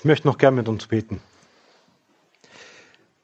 Ich 0.00 0.06
möchte 0.06 0.26
noch 0.28 0.38
gern 0.38 0.54
mit 0.54 0.66
uns 0.66 0.86
beten. 0.86 1.20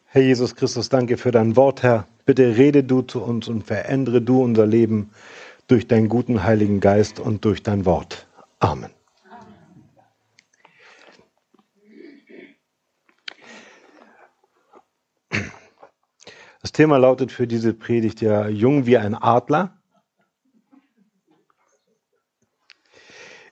Herr 0.05 0.21
Jesus 0.21 0.55
Christus, 0.55 0.91
danke 0.91 1.17
für 1.17 1.31
dein 1.31 1.57
Wort, 1.57 1.83
Herr. 1.83 2.07
Bitte 2.27 2.59
rede 2.59 2.85
du 2.85 3.01
zu 3.01 3.23
uns 3.23 3.49
und 3.49 3.63
verändere 3.63 4.21
du 4.21 4.43
unser 4.43 4.67
Leben 4.67 5.11
durch 5.69 5.89
deinen 5.89 6.11
guten 6.11 6.43
Heiligen 6.43 6.81
Geist 6.81 7.19
und 7.19 7.47
durch 7.47 7.63
dein 7.63 7.87
Wort. 7.87 8.27
Amen. 8.59 8.91
Das 16.61 16.73
Thema 16.73 16.99
lautet 16.99 17.33
für 17.33 17.47
diese 17.47 17.73
Predigt 17.73 18.21
ja 18.21 18.49
jung 18.49 18.85
wie 18.85 18.99
ein 18.99 19.15
Adler. 19.15 19.81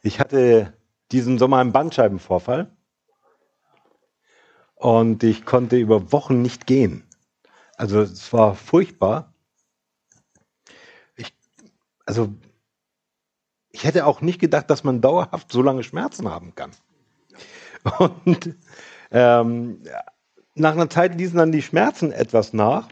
Ich 0.02 0.20
hatte 0.20 0.74
diesen 1.10 1.38
Sommer 1.38 1.56
einen 1.56 1.72
Bandscheibenvorfall 1.72 2.73
und 4.84 5.22
ich 5.22 5.46
konnte 5.46 5.78
über 5.78 6.12
Wochen 6.12 6.42
nicht 6.42 6.66
gehen. 6.66 7.04
Also 7.78 8.02
es 8.02 8.30
war 8.34 8.54
furchtbar. 8.54 9.32
Ich, 11.16 11.34
also 12.04 12.34
ich 13.70 13.84
hätte 13.84 14.04
auch 14.04 14.20
nicht 14.20 14.38
gedacht, 14.38 14.68
dass 14.68 14.84
man 14.84 15.00
dauerhaft 15.00 15.50
so 15.50 15.62
lange 15.62 15.84
Schmerzen 15.84 16.28
haben 16.28 16.54
kann. 16.54 16.72
Und 17.98 18.56
ähm, 19.10 19.82
nach 20.54 20.72
einer 20.72 20.90
Zeit 20.90 21.16
ließen 21.16 21.38
dann 21.38 21.50
die 21.50 21.62
Schmerzen 21.62 22.12
etwas 22.12 22.52
nach 22.52 22.88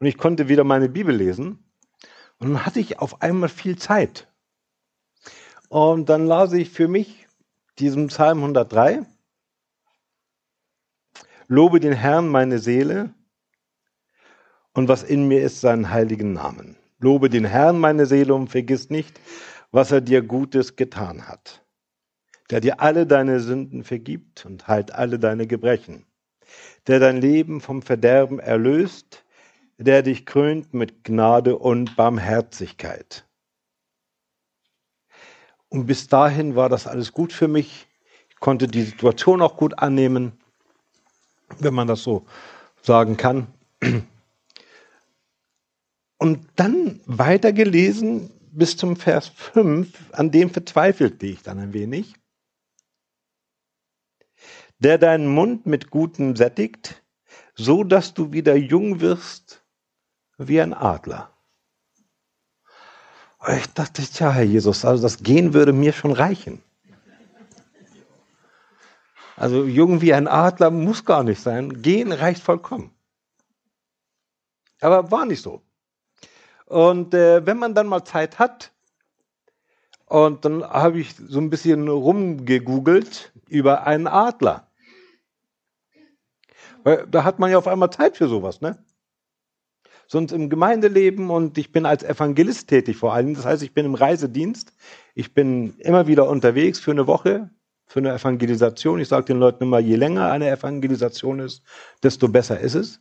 und 0.00 0.08
ich 0.08 0.18
konnte 0.18 0.48
wieder 0.48 0.64
meine 0.64 0.88
Bibel 0.88 1.14
lesen. 1.14 1.64
Und 2.40 2.48
dann 2.48 2.66
hatte 2.66 2.80
ich 2.80 2.98
auf 2.98 3.22
einmal 3.22 3.48
viel 3.48 3.78
Zeit. 3.78 4.26
Und 5.68 6.08
dann 6.08 6.26
las 6.26 6.52
ich 6.52 6.70
für 6.70 6.88
mich 6.88 7.28
diesen 7.78 8.08
Psalm 8.08 8.38
103. 8.38 9.06
Lobe 11.50 11.80
den 11.80 11.94
Herrn 11.94 12.28
meine 12.28 12.58
Seele 12.58 13.14
und 14.74 14.86
was 14.88 15.02
in 15.02 15.28
mir 15.28 15.40
ist, 15.42 15.62
seinen 15.62 15.88
heiligen 15.88 16.34
Namen. 16.34 16.76
Lobe 16.98 17.30
den 17.30 17.46
Herrn 17.46 17.80
meine 17.80 18.04
Seele 18.04 18.34
und 18.34 18.48
vergiss 18.48 18.90
nicht, 18.90 19.18
was 19.70 19.90
er 19.90 20.02
dir 20.02 20.20
Gutes 20.20 20.76
getan 20.76 21.26
hat. 21.26 21.64
Der 22.50 22.60
dir 22.60 22.80
alle 22.80 23.06
deine 23.06 23.40
Sünden 23.40 23.82
vergibt 23.82 24.44
und 24.44 24.68
heilt 24.68 24.92
alle 24.92 25.18
deine 25.18 25.46
Gebrechen. 25.46 26.04
Der 26.86 27.00
dein 27.00 27.16
Leben 27.16 27.62
vom 27.62 27.80
Verderben 27.80 28.40
erlöst, 28.40 29.24
der 29.78 30.02
dich 30.02 30.26
krönt 30.26 30.74
mit 30.74 31.02
Gnade 31.02 31.56
und 31.56 31.96
Barmherzigkeit. 31.96 33.26
Und 35.70 35.86
bis 35.86 36.08
dahin 36.08 36.56
war 36.56 36.68
das 36.68 36.86
alles 36.86 37.12
gut 37.12 37.32
für 37.32 37.48
mich. 37.48 37.88
Ich 38.28 38.36
konnte 38.36 38.68
die 38.68 38.82
Situation 38.82 39.40
auch 39.40 39.56
gut 39.56 39.78
annehmen, 39.78 40.37
wenn 41.58 41.74
man 41.74 41.86
das 41.88 42.02
so 42.02 42.26
sagen 42.82 43.16
kann. 43.16 43.46
Und 46.18 46.46
dann 46.56 47.00
weitergelesen 47.06 48.30
bis 48.50 48.76
zum 48.76 48.96
Vers 48.96 49.28
5, 49.28 50.12
an 50.12 50.30
dem 50.30 50.50
verzweifelte 50.50 51.26
ich 51.26 51.42
dann 51.42 51.58
ein 51.58 51.72
wenig. 51.72 52.14
Der 54.78 54.98
deinen 54.98 55.28
Mund 55.28 55.66
mit 55.66 55.90
Gutem 55.90 56.36
sättigt, 56.36 57.02
so 57.54 57.84
dass 57.84 58.14
du 58.14 58.32
wieder 58.32 58.56
jung 58.56 59.00
wirst 59.00 59.64
wie 60.38 60.60
ein 60.60 60.72
Adler. 60.72 61.32
Ich 63.56 63.66
dachte, 63.68 64.02
tja, 64.02 64.32
Herr 64.32 64.42
Jesus, 64.42 64.84
also 64.84 65.02
das 65.02 65.22
Gehen 65.22 65.54
würde 65.54 65.72
mir 65.72 65.92
schon 65.92 66.12
reichen. 66.12 66.62
Also 69.38 69.64
jung 69.64 70.00
wie 70.00 70.12
ein 70.12 70.26
Adler 70.26 70.70
muss 70.70 71.04
gar 71.04 71.22
nicht 71.22 71.40
sein. 71.40 71.80
Gehen 71.80 72.10
reicht 72.10 72.42
vollkommen. 72.42 72.90
Aber 74.80 75.10
war 75.10 75.26
nicht 75.26 75.42
so. 75.42 75.62
Und 76.66 77.14
äh, 77.14 77.46
wenn 77.46 77.58
man 77.58 77.74
dann 77.74 77.86
mal 77.86 78.04
Zeit 78.04 78.38
hat, 78.38 78.72
und 80.06 80.44
dann 80.44 80.64
habe 80.64 80.98
ich 80.98 81.14
so 81.14 81.38
ein 81.38 81.50
bisschen 81.50 81.86
rumgegoogelt 81.86 83.32
über 83.48 83.86
einen 83.86 84.06
Adler. 84.06 84.70
Weil 86.82 87.06
da 87.06 87.24
hat 87.24 87.38
man 87.38 87.50
ja 87.50 87.58
auf 87.58 87.68
einmal 87.68 87.90
Zeit 87.90 88.16
für 88.16 88.26
sowas, 88.26 88.60
ne? 88.60 88.82
sonst 90.08 90.32
im 90.32 90.48
Gemeindeleben 90.48 91.30
und 91.30 91.58
ich 91.58 91.70
bin 91.70 91.86
als 91.86 92.02
Evangelist 92.02 92.68
tätig 92.68 92.96
vor 92.96 93.12
allem. 93.12 93.34
Das 93.34 93.44
heißt, 93.44 93.62
ich 93.62 93.74
bin 93.74 93.84
im 93.84 93.94
Reisedienst. 93.94 94.72
Ich 95.14 95.34
bin 95.34 95.74
immer 95.78 96.06
wieder 96.06 96.28
unterwegs 96.28 96.80
für 96.80 96.90
eine 96.90 97.06
Woche, 97.06 97.50
für 97.88 98.00
eine 98.00 98.12
Evangelisation. 98.12 99.00
Ich 99.00 99.08
sage 99.08 99.24
den 99.24 99.38
Leuten 99.38 99.64
immer, 99.64 99.78
je 99.78 99.96
länger 99.96 100.30
eine 100.30 100.48
Evangelisation 100.50 101.40
ist, 101.40 101.62
desto 102.02 102.28
besser 102.28 102.60
ist 102.60 102.74
es. 102.74 103.00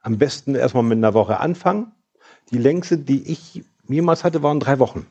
Am 0.00 0.18
besten 0.18 0.56
erstmal 0.56 0.82
mit 0.82 0.98
einer 0.98 1.14
Woche 1.14 1.38
anfangen. 1.38 1.92
Die 2.50 2.58
längste, 2.58 2.98
die 2.98 3.30
ich 3.30 3.64
jemals 3.88 4.24
hatte, 4.24 4.42
waren 4.42 4.58
drei 4.58 4.80
Wochen. 4.80 5.06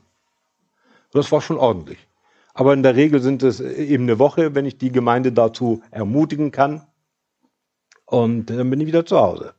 Das 1.13 1.31
war 1.31 1.41
schon 1.41 1.57
ordentlich. 1.57 1.97
Aber 2.53 2.73
in 2.73 2.83
der 2.83 2.95
Regel 2.95 3.21
sind 3.21 3.43
es 3.43 3.61
eben 3.61 4.03
eine 4.03 4.19
Woche, 4.19 4.53
wenn 4.55 4.65
ich 4.65 4.77
die 4.77 4.91
Gemeinde 4.91 5.31
dazu 5.31 5.81
ermutigen 5.89 6.51
kann. 6.51 6.85
Und 8.05 8.47
dann 8.47 8.69
bin 8.69 8.81
ich 8.81 8.87
wieder 8.87 9.05
zu 9.05 9.17
Hause. 9.17 9.53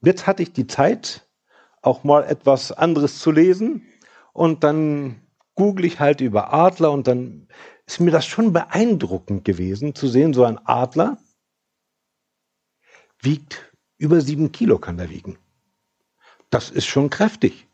Jetzt 0.00 0.26
hatte 0.26 0.42
ich 0.42 0.54
die 0.54 0.66
Zeit, 0.66 1.28
auch 1.82 2.04
mal 2.04 2.24
etwas 2.24 2.72
anderes 2.72 3.18
zu 3.18 3.30
lesen. 3.30 3.82
Und 4.32 4.64
dann 4.64 5.25
google 5.56 5.86
ich 5.86 5.98
halt 5.98 6.20
über 6.20 6.52
Adler 6.52 6.92
und 6.92 7.08
dann 7.08 7.48
ist 7.86 7.98
mir 7.98 8.12
das 8.12 8.26
schon 8.26 8.52
beeindruckend 8.52 9.44
gewesen 9.44 9.94
zu 9.94 10.06
sehen, 10.06 10.32
so 10.32 10.44
ein 10.44 10.58
Adler 10.64 11.18
wiegt 13.20 13.72
über 13.98 14.20
sieben 14.20 14.52
Kilo 14.52 14.78
kann 14.78 14.98
er 14.98 15.10
wiegen. 15.10 15.38
Das 16.50 16.70
ist 16.70 16.86
schon 16.86 17.10
kräftig. 17.10 17.66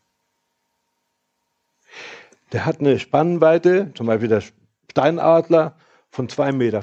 Der 2.53 2.65
hat 2.65 2.81
eine 2.81 2.99
Spannweite, 2.99 3.93
zum 3.95 4.07
Beispiel 4.07 4.29
der 4.29 4.43
Steinadler, 4.91 5.77
von 6.11 6.29
2,50 6.29 6.53
Meter. 6.53 6.83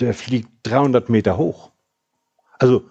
Der 0.00 0.14
fliegt 0.14 0.50
300 0.62 1.08
Meter 1.08 1.36
hoch. 1.36 1.72
Also 2.58 2.88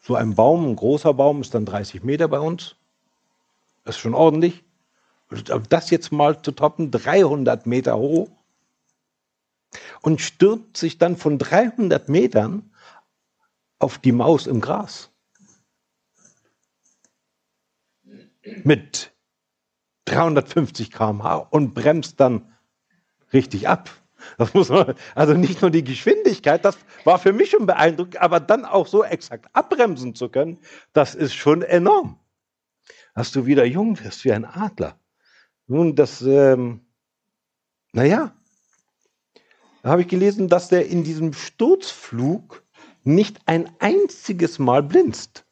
so 0.00 0.14
ein 0.14 0.34
Baum, 0.34 0.70
ein 0.70 0.76
großer 0.76 1.12
Baum 1.14 1.42
ist 1.42 1.54
dann 1.54 1.66
30 1.66 2.02
Meter 2.02 2.28
bei 2.28 2.40
uns. 2.40 2.76
Das 3.84 3.96
ist 3.96 4.00
schon 4.00 4.14
ordentlich. 4.14 4.64
Das 5.68 5.90
jetzt 5.90 6.10
mal 6.10 6.42
zu 6.42 6.52
toppen, 6.52 6.90
300 6.90 7.66
Meter 7.66 7.96
hoch 7.96 8.28
und 10.02 10.20
stürzt 10.20 10.76
sich 10.76 10.98
dann 10.98 11.16
von 11.16 11.38
300 11.38 12.08
Metern 12.08 12.70
auf 13.78 13.98
die 13.98 14.12
Maus 14.12 14.46
im 14.46 14.60
Gras. 14.60 15.10
Mit 18.64 19.12
350 20.06 20.90
km/h 20.90 21.36
und 21.36 21.74
bremst 21.74 22.18
dann 22.18 22.52
richtig 23.32 23.68
ab. 23.68 23.90
Das 24.36 24.52
muss 24.52 24.68
man, 24.68 24.94
also 25.14 25.34
nicht 25.34 25.62
nur 25.62 25.70
die 25.70 25.84
Geschwindigkeit, 25.84 26.64
das 26.64 26.76
war 27.04 27.18
für 27.18 27.32
mich 27.32 27.50
schon 27.50 27.66
beeindruckend, 27.66 28.20
aber 28.20 28.40
dann 28.40 28.64
auch 28.64 28.86
so 28.86 29.02
exakt 29.02 29.48
abbremsen 29.54 30.14
zu 30.14 30.28
können, 30.28 30.58
das 30.92 31.14
ist 31.14 31.34
schon 31.34 31.62
enorm. 31.62 32.18
Dass 33.14 33.32
du 33.32 33.46
wieder 33.46 33.64
jung 33.64 33.98
wirst 34.00 34.24
wie 34.24 34.32
ein 34.32 34.44
Adler. 34.44 34.99
Nun, 35.70 35.94
das, 35.94 36.20
ähm, 36.22 36.80
naja, 37.92 38.34
da 39.82 39.90
habe 39.90 40.02
ich 40.02 40.08
gelesen, 40.08 40.48
dass 40.48 40.68
der 40.68 40.88
in 40.88 41.04
diesem 41.04 41.32
Sturzflug 41.32 42.64
nicht 43.04 43.38
ein 43.46 43.70
einziges 43.78 44.58
Mal 44.58 44.82
blinzt. 44.82 45.46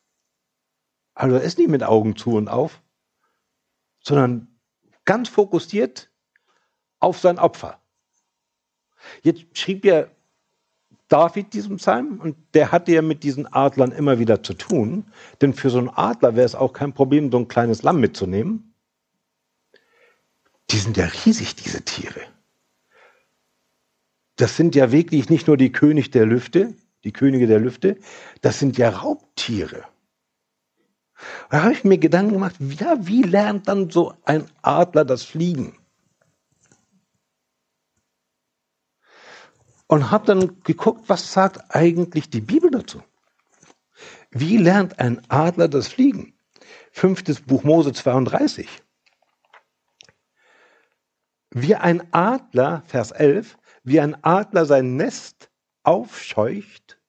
Also 1.15 1.37
er 1.37 1.43
ist 1.43 1.57
nicht 1.59 1.71
mit 1.71 1.85
Augen 1.85 2.17
zu 2.17 2.31
und 2.31 2.49
auf, 2.49 2.83
sondern 4.01 4.59
ganz 5.05 5.29
fokussiert 5.29 6.11
auf 6.99 7.21
sein 7.21 7.39
Opfer. 7.39 7.81
Jetzt 9.23 9.57
schrieb 9.57 9.85
ja 9.85 10.09
David 11.07 11.55
diesen 11.55 11.77
Psalm 11.77 12.19
und 12.21 12.37
der 12.55 12.73
hatte 12.73 12.91
ja 12.91 13.03
mit 13.03 13.23
diesen 13.23 13.47
Adlern 13.53 13.93
immer 13.93 14.19
wieder 14.19 14.43
zu 14.43 14.55
tun, 14.55 15.13
denn 15.41 15.55
für 15.55 15.71
so 15.71 15.79
einen 15.79 15.91
Adler 15.91 16.35
wäre 16.35 16.45
es 16.45 16.57
auch 16.57 16.73
kein 16.73 16.93
Problem, 16.93 17.31
so 17.31 17.39
ein 17.39 17.47
kleines 17.47 17.85
Lamm 17.85 18.01
mitzunehmen. 18.01 18.68
Die 20.71 20.79
sind 20.79 20.97
ja 20.97 21.07
riesig, 21.07 21.57
diese 21.57 21.83
Tiere. 21.83 22.21
Das 24.37 24.57
sind 24.57 24.75
ja 24.75 24.93
wirklich 24.93 25.29
nicht 25.31 25.47
nur 25.47 25.57
die 25.57 25.73
König 25.73 26.11
der 26.11 26.27
Lüfte, 26.27 26.75
die 27.05 27.13
Könige 27.13 27.47
der 27.47 27.59
Lüfte, 27.59 27.99
das 28.41 28.59
sind 28.59 28.79
ja 28.79 28.91
Raubtiere. 28.91 29.85
Da 31.51 31.63
habe 31.63 31.73
ich 31.73 31.85
mir 31.85 31.99
Gedanken 31.99 32.35
gemacht, 32.35 32.57
ja, 32.61 32.97
wie 33.01 33.23
lernt 33.23 33.67
dann 33.67 33.91
so 33.91 34.15
ein 34.25 34.45
Adler 34.63 35.05
das 35.05 35.25
Fliegen? 35.25 35.79
und 39.89 40.11
habe 40.11 40.27
dann 40.27 40.63
geguckt, 40.63 41.09
was 41.09 41.33
sagt 41.33 41.75
eigentlich 41.75 42.31
die 42.31 42.43
Bibel 42.43 42.71
dazu? 42.71 43.03
Wie 44.31 44.59
lernt 44.59 44.99
ein 45.01 45.21
Adler 45.29 45.69
das 45.69 45.89
Fliegen? 45.89 46.35
Fünftes 46.93 47.41
Buch 47.41 47.65
Mose 47.65 47.93
32. 47.93 48.69
wie 51.51 51.75
ein 51.75 52.13
Adler, 52.13 52.83
Vers 52.87 53.11
11, 53.11 53.59
wie 53.83 54.01
ein 54.01 54.23
Adler 54.23 54.67
sein 54.67 54.97
Nest 54.97 55.51
aufscheucht 55.83 57.01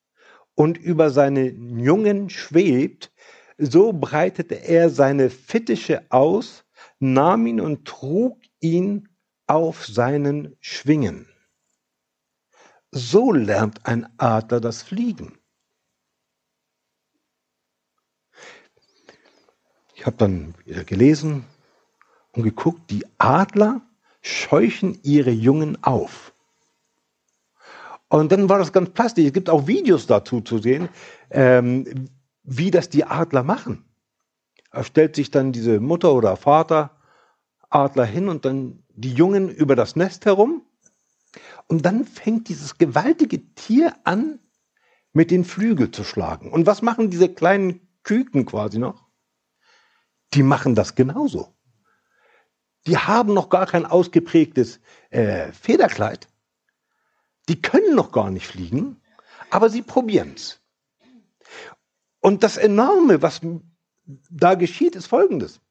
und 0.56 0.78
über 0.78 1.10
seine 1.10 1.48
Jungen 1.50 2.30
schwebt, 2.30 3.12
so 3.58 3.92
breitete 3.92 4.56
er 4.56 4.90
seine 4.90 5.30
Fittiche 5.30 6.06
aus, 6.10 6.64
nahm 7.00 7.46
ihn 7.48 7.60
und 7.60 7.86
trug 7.86 8.40
ihn 8.62 9.10
auf 9.48 9.86
seinen 9.86 10.56
Schwingen. 10.62 11.28
So 12.92 13.32
lernt 13.32 13.86
ein 13.86 14.08
Adler 14.18 14.62
das 14.62 14.82
Fliegen. 14.82 15.38
Ich 19.94 20.06
habe 20.06 20.16
dann 20.16 20.56
wieder 20.66 20.86
gelesen 20.86 21.46
und 22.32 22.44
geguckt, 22.44 22.90
die 22.90 23.06
Adler 23.18 23.82
scheuchen 24.22 25.00
ihre 25.04 25.32
Jungen 25.32 25.84
auf. 25.84 26.34
Und 28.10 28.32
dann 28.32 28.50
war 28.50 28.58
das 28.58 28.74
ganz 28.74 28.90
plastisch. 28.90 29.26
Es 29.26 29.34
gibt 29.34 29.50
auch 29.50 29.68
Videos 29.68 30.08
dazu 30.08 30.42
zu 30.42 30.58
sehen, 30.58 30.90
ähm, 31.30 32.10
wie 32.44 32.72
das 32.72 32.90
die 32.90 33.04
Adler 33.04 33.44
machen. 33.44 33.86
Da 34.72 34.84
stellt 34.84 35.16
sich 35.16 35.32
dann 35.32 35.52
diese 35.52 35.80
Mutter 35.80 36.14
oder 36.14 36.36
Vater 36.36 37.00
Adler 37.70 38.06
hin 38.06 38.30
und 38.30 38.46
dann 38.46 38.84
die 38.90 39.14
Jungen 39.14 39.50
über 39.50 39.76
das 39.76 39.96
Nest 39.96 40.26
herum. 40.26 40.64
Und 41.68 41.86
dann 41.86 42.06
fängt 42.06 42.50
dieses 42.50 42.78
gewaltige 42.78 43.54
Tier 43.54 43.94
an, 44.04 44.40
mit 45.14 45.32
den 45.32 45.44
Flügeln 45.44 45.94
zu 45.94 46.04
schlagen. 46.04 46.52
Und 46.52 46.66
was 46.66 46.82
machen 46.82 47.10
diese 47.10 47.30
kleinen 47.30 47.88
Küken 48.04 48.46
quasi 48.46 48.80
noch? 48.80 49.08
Die 50.34 50.44
machen 50.44 50.76
das 50.76 50.96
genauso. 50.96 51.56
Die 52.88 52.98
haben 52.98 53.34
noch 53.34 53.50
gar 53.50 53.66
kein 53.66 53.86
ausgeprägtes 53.86 54.80
äh, 55.10 55.52
Federkleid. 55.52 56.28
Die 57.50 57.62
können 57.62 57.96
noch 57.96 58.12
gar 58.12 58.30
nicht 58.32 58.48
fliegen, 58.48 59.02
aber 59.50 59.70
sie 59.70 59.82
probieren 59.82 60.34
es. 60.36 60.60
Und 62.20 62.44
das 62.44 62.58
Enorme, 62.58 63.22
was 63.22 63.42
da 64.30 64.56
geschieht, 64.56 64.96
ist 64.96 65.08
Folgendes. 65.08 65.62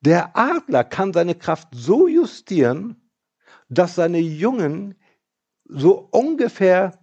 Der 0.00 0.36
Adler 0.36 0.84
kann 0.84 1.12
seine 1.12 1.34
Kraft 1.34 1.68
so 1.72 2.06
justieren, 2.06 3.10
dass 3.68 3.94
seine 3.94 4.18
Jungen 4.18 4.96
so 5.64 6.08
ungefähr 6.10 6.98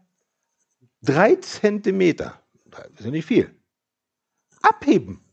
drei 1.01 1.35
Zentimeter, 1.37 2.39
das 2.65 2.87
ist 2.99 3.05
ja 3.05 3.11
nicht 3.11 3.25
viel, 3.25 3.55
abheben. 4.61 5.23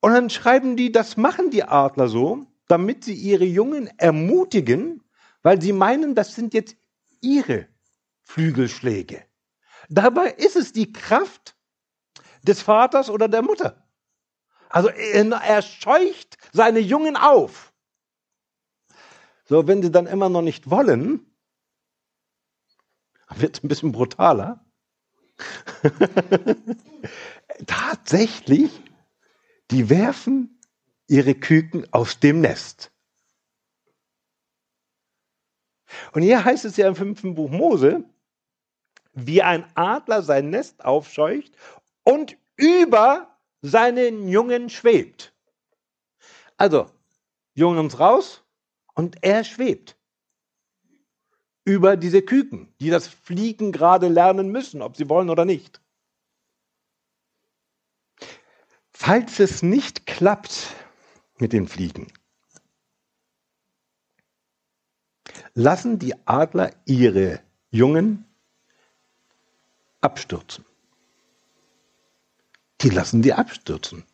Und 0.00 0.12
dann 0.12 0.30
schreiben 0.30 0.76
die, 0.76 0.92
das 0.92 1.16
machen 1.16 1.50
die 1.50 1.62
Adler 1.62 2.08
so, 2.08 2.46
damit 2.68 3.04
sie 3.04 3.14
ihre 3.14 3.44
Jungen 3.44 3.88
ermutigen, 3.98 5.02
weil 5.42 5.60
sie 5.60 5.72
meinen, 5.72 6.14
das 6.14 6.34
sind 6.34 6.54
jetzt 6.54 6.76
ihre 7.20 7.68
Flügelschläge. 8.22 9.24
Dabei 9.88 10.30
ist 10.30 10.56
es 10.56 10.72
die 10.72 10.92
Kraft 10.92 11.56
des 12.42 12.62
Vaters 12.62 13.10
oder 13.10 13.28
der 13.28 13.42
Mutter. 13.42 13.86
Also 14.68 14.88
er 14.88 15.62
scheucht 15.62 16.38
seine 16.52 16.78
Jungen 16.78 17.16
auf. 17.16 17.72
So, 19.46 19.66
wenn 19.66 19.82
sie 19.82 19.90
dann 19.90 20.06
immer 20.06 20.28
noch 20.28 20.42
nicht 20.42 20.70
wollen, 20.70 21.26
wird 23.34 23.56
es 23.56 23.64
ein 23.64 23.68
bisschen 23.68 23.90
brutaler. 23.90 24.64
Tatsächlich, 27.66 28.70
die 29.70 29.88
werfen 29.88 30.58
ihre 31.08 31.34
Küken 31.34 31.86
aus 31.92 32.20
dem 32.20 32.40
Nest. 32.40 32.92
Und 36.12 36.22
hier 36.22 36.44
heißt 36.44 36.64
es 36.64 36.76
ja 36.76 36.88
im 36.88 36.96
fünften 36.96 37.34
Buch 37.34 37.50
Mose, 37.50 38.04
wie 39.12 39.42
ein 39.42 39.64
Adler 39.74 40.22
sein 40.22 40.50
Nest 40.50 40.84
aufscheucht 40.84 41.52
und 42.04 42.36
über 42.56 43.36
seinen 43.62 44.28
Jungen 44.28 44.70
schwebt. 44.70 45.32
Also, 46.56 46.90
Jungens 47.54 47.98
raus 47.98 48.42
und 48.94 49.22
er 49.22 49.44
schwebt 49.44 49.96
über 51.64 51.96
diese 51.96 52.22
Küken, 52.22 52.72
die 52.80 52.90
das 52.90 53.08
Fliegen 53.08 53.72
gerade 53.72 54.08
lernen 54.08 54.50
müssen, 54.50 54.82
ob 54.82 54.96
sie 54.96 55.08
wollen 55.08 55.30
oder 55.30 55.44
nicht. 55.44 55.80
Falls 59.02 59.40
es 59.40 59.62
nicht 59.62 60.04
klappt, 60.06 60.74
mit 61.38 61.54
den 61.54 61.68
Fliegen. 61.68 62.12
Lassen 65.54 65.98
die 65.98 66.12
Adler 66.26 66.74
ihre 66.84 67.40
Jungen 67.70 68.26
abstürzen. 70.02 70.66
Die 72.82 72.90
lassen 72.90 73.22
die 73.22 73.32
abstürzen. 73.32 74.04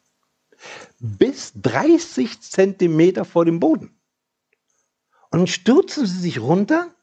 Bis 1.01 1.53
30 1.57 2.41
Zentimeter 2.41 3.25
vor 3.25 3.45
dem 3.45 3.59
Boden. 3.59 3.89
Und 5.31 5.41
dann 5.41 5.47
stürzen 5.49 6.07
sie 6.07 6.21
sich 6.21 6.39
runter. 6.39 6.95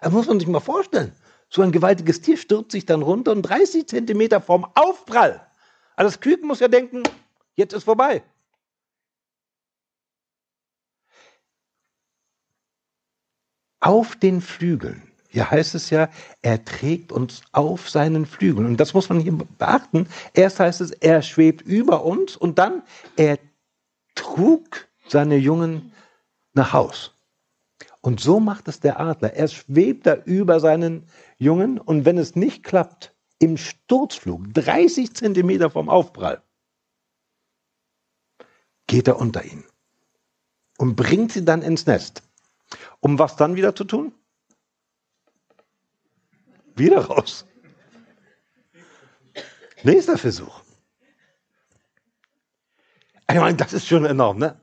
Das 0.00 0.12
muss 0.12 0.26
man 0.26 0.40
sich 0.40 0.48
mal 0.48 0.58
vorstellen. 0.58 1.12
So 1.50 1.62
ein 1.62 1.70
gewaltiges 1.70 2.20
Tier 2.20 2.36
stürzt 2.36 2.72
sich 2.72 2.84
dann 2.84 3.02
runter 3.02 3.30
und 3.30 3.42
30 3.42 3.86
Zentimeter 3.86 4.40
vom 4.40 4.64
Aufprall. 4.74 5.47
Also 5.98 6.10
das 6.10 6.20
Küken 6.20 6.46
muss 6.46 6.60
ja 6.60 6.68
denken, 6.68 7.02
jetzt 7.56 7.72
ist 7.72 7.82
vorbei. 7.82 8.22
auf 13.80 14.16
den 14.16 14.40
Flügeln. 14.40 15.02
Hier 15.28 15.50
heißt 15.50 15.76
es 15.76 15.90
ja, 15.90 16.08
er 16.42 16.64
trägt 16.64 17.12
uns 17.12 17.42
auf 17.52 17.88
seinen 17.88 18.26
Flügeln. 18.26 18.66
Und 18.66 18.80
das 18.80 18.92
muss 18.92 19.08
man 19.08 19.20
hier 19.20 19.32
beachten. 19.32 20.08
Erst 20.34 20.58
heißt 20.58 20.80
es, 20.80 20.90
er 20.90 21.22
schwebt 21.22 21.62
über 21.62 22.04
uns 22.04 22.36
und 22.36 22.58
dann, 22.58 22.82
er 23.16 23.38
trug 24.16 24.88
seine 25.06 25.36
Jungen 25.36 25.92
nach 26.54 26.72
Haus. 26.72 27.14
Und 28.00 28.20
so 28.20 28.40
macht 28.40 28.66
es 28.66 28.80
der 28.80 28.98
Adler. 28.98 29.34
Er 29.34 29.46
schwebt 29.48 30.06
da 30.06 30.14
über 30.14 30.58
seinen 30.58 31.06
Jungen 31.38 31.78
und 31.78 32.04
wenn 32.04 32.18
es 32.18 32.34
nicht 32.34 32.64
klappt, 32.64 33.14
im 33.38 33.56
Sturzflug, 33.56 34.52
30 34.54 35.14
Zentimeter 35.14 35.70
vom 35.70 35.88
Aufprall, 35.88 36.42
geht 38.86 39.08
er 39.08 39.18
unter 39.18 39.44
ihn 39.44 39.64
und 40.78 40.96
bringt 40.96 41.32
sie 41.32 41.44
dann 41.44 41.62
ins 41.62 41.86
Nest. 41.86 42.22
Um 43.00 43.18
was 43.18 43.36
dann 43.36 43.56
wieder 43.56 43.74
zu 43.74 43.84
tun? 43.84 44.12
Wieder 46.74 47.06
raus. 47.06 47.44
Nächster 49.82 50.18
Versuch. 50.18 50.62
Ich 53.30 53.36
meine, 53.36 53.56
das 53.56 53.72
ist 53.72 53.86
schon 53.86 54.04
enorm, 54.04 54.38
ne? 54.38 54.60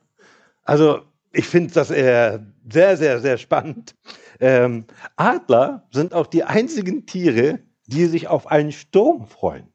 Also, 0.64 1.04
ich 1.32 1.48
finde 1.48 1.74
das 1.74 1.92
äh, 1.92 2.40
sehr, 2.70 2.98
sehr, 2.98 3.22
sehr 3.22 3.38
spannend. 3.38 3.96
Ähm, 4.40 4.86
Adler 5.16 5.88
sind 5.92 6.14
auch 6.14 6.28
die 6.28 6.44
einzigen 6.44 7.06
Tiere, 7.06 7.60
die 7.88 8.06
sich 8.06 8.28
auf 8.28 8.48
einen 8.48 8.72
Sturm 8.72 9.28
freuen. 9.28 9.72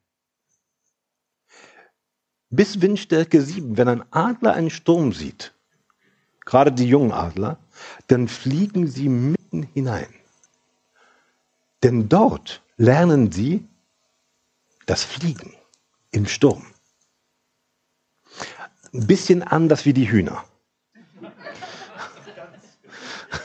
Bis 2.51 2.81
Windstärke 2.81 3.41
7, 3.41 3.77
wenn 3.77 3.89
ein 3.89 4.05
Adler 4.13 4.55
einen 4.55 4.71
Sturm 4.71 5.13
sieht, 5.13 5.55
gerade 6.45 6.73
die 6.73 6.89
jungen 6.89 7.13
Adler, 7.13 7.59
dann 8.09 8.27
fliegen 8.27 8.89
sie 8.89 9.09
mitten 9.09 9.63
hinein. 9.63 10.13
Denn 11.83 12.09
dort 12.09 12.63
lernen 12.77 13.31
sie 13.31 13.67
das 14.87 15.05
Fliegen 15.05 15.55
im 16.11 16.27
Sturm. 16.27 16.67
Ein 18.93 19.07
bisschen 19.07 19.43
anders 19.45 19.85
wie 19.85 19.93
die 19.93 20.11
Hühner. 20.11 20.45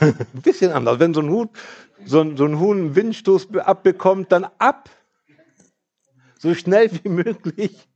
ein 0.00 0.42
bisschen 0.42 0.72
anders. 0.72 0.98
Wenn 0.98 1.14
so 1.14 1.20
ein 1.20 1.30
Huhn, 1.30 1.48
so 2.06 2.20
ein, 2.20 2.36
so 2.36 2.44
ein 2.44 2.58
Huhn 2.58 2.78
einen 2.78 2.96
Windstoß 2.96 3.54
abbekommt, 3.56 4.32
dann 4.32 4.44
ab, 4.58 4.88
so 6.38 6.54
schnell 6.54 6.90
wie 6.92 7.08
möglich 7.08 7.88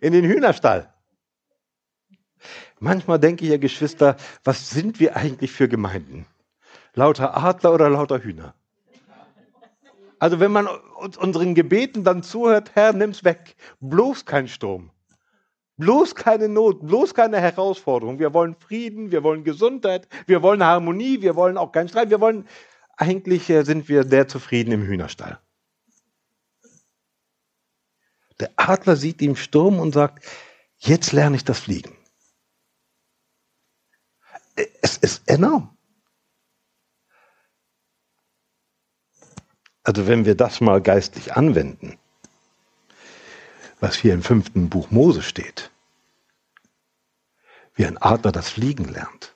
in 0.00 0.12
den 0.12 0.24
Hühnerstall. 0.24 0.92
Manchmal 2.80 3.20
denke 3.20 3.44
ich 3.44 3.50
ja, 3.50 3.58
Geschwister, 3.58 4.16
was 4.42 4.70
sind 4.70 4.98
wir 4.98 5.16
eigentlich 5.16 5.52
für 5.52 5.68
Gemeinden? 5.68 6.26
Lauter 6.94 7.36
Adler 7.36 7.72
oder 7.72 7.88
lauter 7.88 8.18
Hühner? 8.18 8.54
Also 10.18 10.38
wenn 10.40 10.52
man 10.52 10.66
uns 10.66 11.16
unseren 11.16 11.54
Gebeten 11.54 12.04
dann 12.04 12.22
zuhört, 12.22 12.74
Herr, 12.74 12.92
nimm's 12.92 13.24
weg. 13.24 13.56
Bloß 13.80 14.24
kein 14.24 14.46
Sturm. 14.46 14.91
Bloß 15.78 16.14
keine 16.14 16.48
Not, 16.48 16.86
bloß 16.86 17.14
keine 17.14 17.40
Herausforderung. 17.40 18.18
Wir 18.18 18.34
wollen 18.34 18.54
Frieden, 18.54 19.10
wir 19.10 19.22
wollen 19.22 19.42
Gesundheit, 19.42 20.06
wir 20.26 20.42
wollen 20.42 20.62
Harmonie, 20.62 21.22
wir 21.22 21.34
wollen 21.34 21.56
auch 21.56 21.72
keinen 21.72 21.88
Streit. 21.88 22.10
Wir 22.10 22.20
wollen, 22.20 22.46
eigentlich 22.96 23.48
äh, 23.50 23.64
sind 23.64 23.88
wir 23.88 24.04
sehr 24.04 24.28
zufrieden 24.28 24.72
im 24.72 24.82
Hühnerstall. 24.82 25.40
Der 28.38 28.50
Adler 28.56 28.96
sieht 28.96 29.20
den 29.20 29.36
Sturm 29.36 29.78
und 29.78 29.92
sagt, 29.92 30.24
Jetzt 30.84 31.12
lerne 31.12 31.36
ich 31.36 31.44
das 31.44 31.60
Fliegen. 31.60 31.96
Es 34.56 34.96
ist 34.96 35.28
enorm. 35.28 35.76
Also 39.84 40.08
wenn 40.08 40.24
wir 40.24 40.34
das 40.34 40.60
mal 40.60 40.82
geistlich 40.82 41.34
anwenden, 41.34 41.98
was 43.82 43.96
hier 43.96 44.14
im 44.14 44.22
fünften 44.22 44.70
Buch 44.70 44.92
Mose 44.92 45.22
steht, 45.22 45.72
wie 47.74 47.84
ein 47.84 47.98
Adler 47.98 48.30
das 48.30 48.48
Fliegen 48.48 48.84
lernt. 48.84 49.34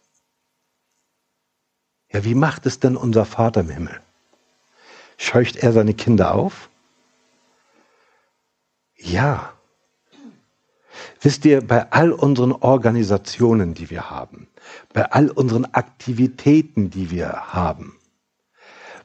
Ja, 2.12 2.24
wie 2.24 2.36
macht 2.36 2.64
es 2.64 2.78
denn 2.78 2.96
unser 2.96 3.24
Vater 3.24 3.62
im 3.62 3.70
Himmel? 3.70 4.00
Scheucht 5.18 5.56
er 5.56 5.72
seine 5.72 5.94
Kinder 5.94 6.32
auf? 6.32 6.70
Ja. 8.94 9.52
Wisst 11.20 11.44
ihr, 11.44 11.66
bei 11.66 11.90
all 11.90 12.12
unseren 12.12 12.52
Organisationen, 12.52 13.74
die 13.74 13.90
wir 13.90 14.10
haben, 14.10 14.46
bei 14.92 15.10
all 15.10 15.28
unseren 15.28 15.64
Aktivitäten, 15.64 16.90
die 16.90 17.10
wir 17.10 17.52
haben, 17.52 17.98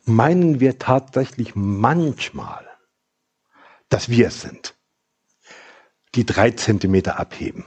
meinen 0.05 0.59
wir 0.59 0.77
tatsächlich 0.77 1.55
manchmal, 1.55 2.69
dass 3.89 4.07
wir 4.07 4.27
es 4.27 4.41
sind, 4.41 4.75
die 6.15 6.25
drei 6.25 6.51
Zentimeter 6.51 7.19
abheben. 7.19 7.65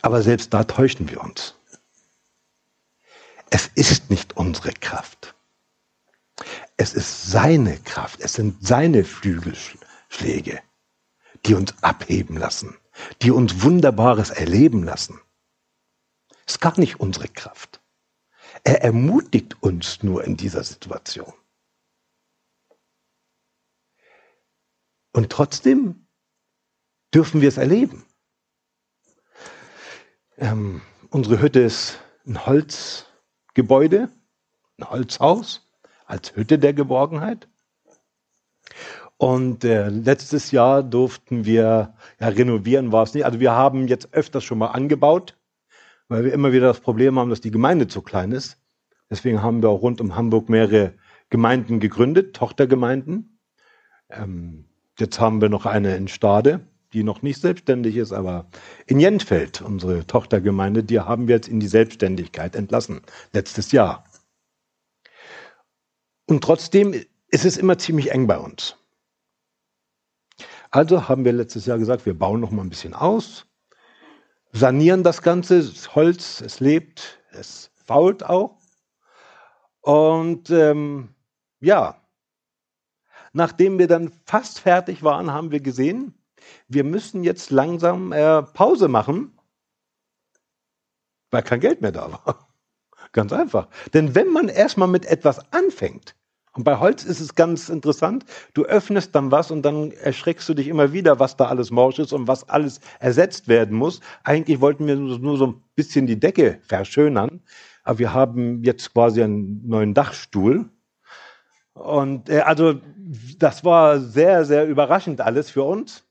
Aber 0.00 0.22
selbst 0.22 0.52
da 0.52 0.64
täuschen 0.64 1.08
wir 1.10 1.20
uns. 1.20 1.54
Es 3.50 3.68
ist 3.74 4.10
nicht 4.10 4.36
unsere 4.36 4.72
Kraft. 4.72 5.34
Es 6.76 6.94
ist 6.94 7.30
seine 7.30 7.78
Kraft. 7.78 8.20
Es 8.20 8.32
sind 8.32 8.66
seine 8.66 9.04
Flügelschläge, 9.04 10.60
die 11.46 11.54
uns 11.54 11.80
abheben 11.82 12.36
lassen, 12.36 12.76
die 13.20 13.30
uns 13.30 13.62
Wunderbares 13.62 14.30
erleben 14.30 14.82
lassen. 14.82 15.20
Es 16.46 16.54
ist 16.54 16.60
gar 16.60 16.78
nicht 16.80 16.98
unsere 16.98 17.28
Kraft. 17.28 17.80
Er 18.64 18.82
ermutigt 18.82 19.62
uns 19.62 20.02
nur 20.02 20.24
in 20.24 20.36
dieser 20.36 20.64
Situation. 20.64 21.32
Und 25.12 25.30
trotzdem 25.30 26.06
dürfen 27.14 27.40
wir 27.40 27.48
es 27.48 27.58
erleben. 27.58 28.04
Ähm, 30.38 30.80
unsere 31.10 31.40
Hütte 31.40 31.60
ist 31.60 32.00
ein 32.26 32.46
Holzgebäude, 32.46 34.08
ein 34.78 34.90
Holzhaus 34.90 35.70
als 36.06 36.34
Hütte 36.34 36.58
der 36.58 36.72
Geborgenheit. 36.72 37.48
Und 39.18 39.64
äh, 39.64 39.88
letztes 39.88 40.50
Jahr 40.50 40.82
durften 40.82 41.44
wir, 41.44 41.94
ja, 42.18 42.28
renovieren 42.28 42.90
war 42.90 43.04
es 43.04 43.14
nicht. 43.14 43.24
Also 43.24 43.38
wir 43.38 43.52
haben 43.52 43.86
jetzt 43.86 44.12
öfters 44.14 44.42
schon 44.42 44.58
mal 44.58 44.68
angebaut, 44.68 45.38
weil 46.08 46.24
wir 46.24 46.32
immer 46.32 46.52
wieder 46.52 46.66
das 46.66 46.80
Problem 46.80 47.18
haben, 47.18 47.30
dass 47.30 47.40
die 47.40 47.52
Gemeinde 47.52 47.86
zu 47.86 48.02
klein 48.02 48.32
ist. 48.32 48.58
Deswegen 49.10 49.42
haben 49.42 49.62
wir 49.62 49.68
auch 49.68 49.82
rund 49.82 50.00
um 50.00 50.16
Hamburg 50.16 50.48
mehrere 50.48 50.94
Gemeinden 51.30 51.78
gegründet, 51.78 52.34
Tochtergemeinden. 52.34 53.38
Ähm, 54.10 54.71
jetzt 55.02 55.20
haben 55.20 55.40
wir 55.42 55.50
noch 55.50 55.66
eine 55.66 55.96
in 55.96 56.08
Stade 56.08 56.66
die 56.92 57.02
noch 57.02 57.22
nicht 57.22 57.40
selbstständig 57.40 57.96
ist, 57.96 58.12
aber 58.12 58.46
in 58.86 59.00
Jentfeld, 59.00 59.62
unsere 59.62 60.06
Tochtergemeinde, 60.06 60.84
die 60.84 61.00
haben 61.00 61.28
wir 61.28 61.36
jetzt 61.36 61.48
in 61.48 61.60
die 61.60 61.68
Selbstständigkeit 61.68 62.54
entlassen, 62.54 63.02
letztes 63.32 63.72
Jahr. 63.72 64.04
Und 66.26 66.44
trotzdem 66.44 66.92
ist 67.28 67.44
es 67.44 67.56
immer 67.56 67.78
ziemlich 67.78 68.10
eng 68.10 68.26
bei 68.26 68.38
uns. 68.38 68.76
Also 70.70 71.08
haben 71.08 71.24
wir 71.24 71.32
letztes 71.32 71.66
Jahr 71.66 71.78
gesagt, 71.78 72.06
wir 72.06 72.18
bauen 72.18 72.40
noch 72.40 72.50
mal 72.50 72.62
ein 72.62 72.70
bisschen 72.70 72.94
aus, 72.94 73.46
sanieren 74.52 75.02
das 75.02 75.22
Ganze, 75.22 75.58
das 75.58 75.94
Holz, 75.94 76.40
es 76.40 76.60
lebt, 76.60 77.20
es 77.30 77.70
fault 77.84 78.24
auch. 78.24 78.58
Und 79.80 80.50
ähm, 80.50 81.14
ja, 81.60 82.01
nachdem 83.32 83.78
wir 83.78 83.86
dann 83.86 84.12
fast 84.24 84.60
fertig 84.60 85.02
waren, 85.02 85.32
haben 85.32 85.50
wir 85.50 85.60
gesehen, 85.60 86.14
wir 86.68 86.84
müssen 86.84 87.24
jetzt 87.24 87.50
langsam 87.50 88.12
äh, 88.12 88.42
Pause 88.42 88.88
machen, 88.88 89.38
weil 91.30 91.42
kein 91.42 91.60
Geld 91.60 91.80
mehr 91.80 91.92
da 91.92 92.12
war. 92.12 92.48
Ganz 93.12 93.32
einfach. 93.32 93.68
Denn 93.94 94.14
wenn 94.14 94.32
man 94.32 94.48
erstmal 94.48 94.88
mit 94.88 95.06
etwas 95.06 95.52
anfängt, 95.52 96.14
und 96.54 96.64
bei 96.64 96.78
Holz 96.78 97.04
ist 97.04 97.20
es 97.20 97.34
ganz 97.34 97.70
interessant, 97.70 98.26
du 98.52 98.64
öffnest 98.64 99.14
dann 99.14 99.30
was 99.30 99.50
und 99.50 99.62
dann 99.62 99.90
erschreckst 99.90 100.46
du 100.48 100.54
dich 100.54 100.68
immer 100.68 100.92
wieder, 100.92 101.18
was 101.18 101.36
da 101.36 101.46
alles 101.46 101.70
morsch 101.70 101.98
ist 101.98 102.12
und 102.12 102.28
was 102.28 102.46
alles 102.48 102.80
ersetzt 103.00 103.48
werden 103.48 103.76
muss. 103.76 104.00
Eigentlich 104.22 104.60
wollten 104.60 104.86
wir 104.86 104.96
nur 104.96 105.38
so 105.38 105.46
ein 105.46 105.62
bisschen 105.76 106.06
die 106.06 106.20
Decke 106.20 106.58
verschönern, 106.62 107.40
aber 107.84 107.98
wir 107.98 108.12
haben 108.12 108.62
jetzt 108.64 108.92
quasi 108.92 109.22
einen 109.22 109.66
neuen 109.66 109.94
Dachstuhl. 109.94 110.68
Und 111.74 112.28
äh, 112.28 112.40
also 112.40 112.80
das 113.38 113.64
war 113.64 114.00
sehr, 114.00 114.44
sehr 114.44 114.66
überraschend 114.66 115.20
alles 115.20 115.50
für 115.50 115.62
uns. 115.62 116.04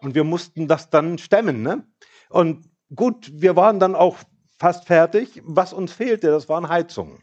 Und 0.00 0.14
wir 0.14 0.24
mussten 0.24 0.68
das 0.68 0.90
dann 0.90 1.18
stemmen. 1.18 1.62
Ne? 1.62 1.84
Und 2.28 2.68
gut, 2.94 3.30
wir 3.32 3.56
waren 3.56 3.80
dann 3.80 3.94
auch 3.94 4.18
fast 4.58 4.86
fertig. 4.86 5.42
Was 5.44 5.72
uns 5.72 5.92
fehlte, 5.92 6.28
das 6.28 6.48
waren 6.48 6.68
Heizungen. 6.68 7.22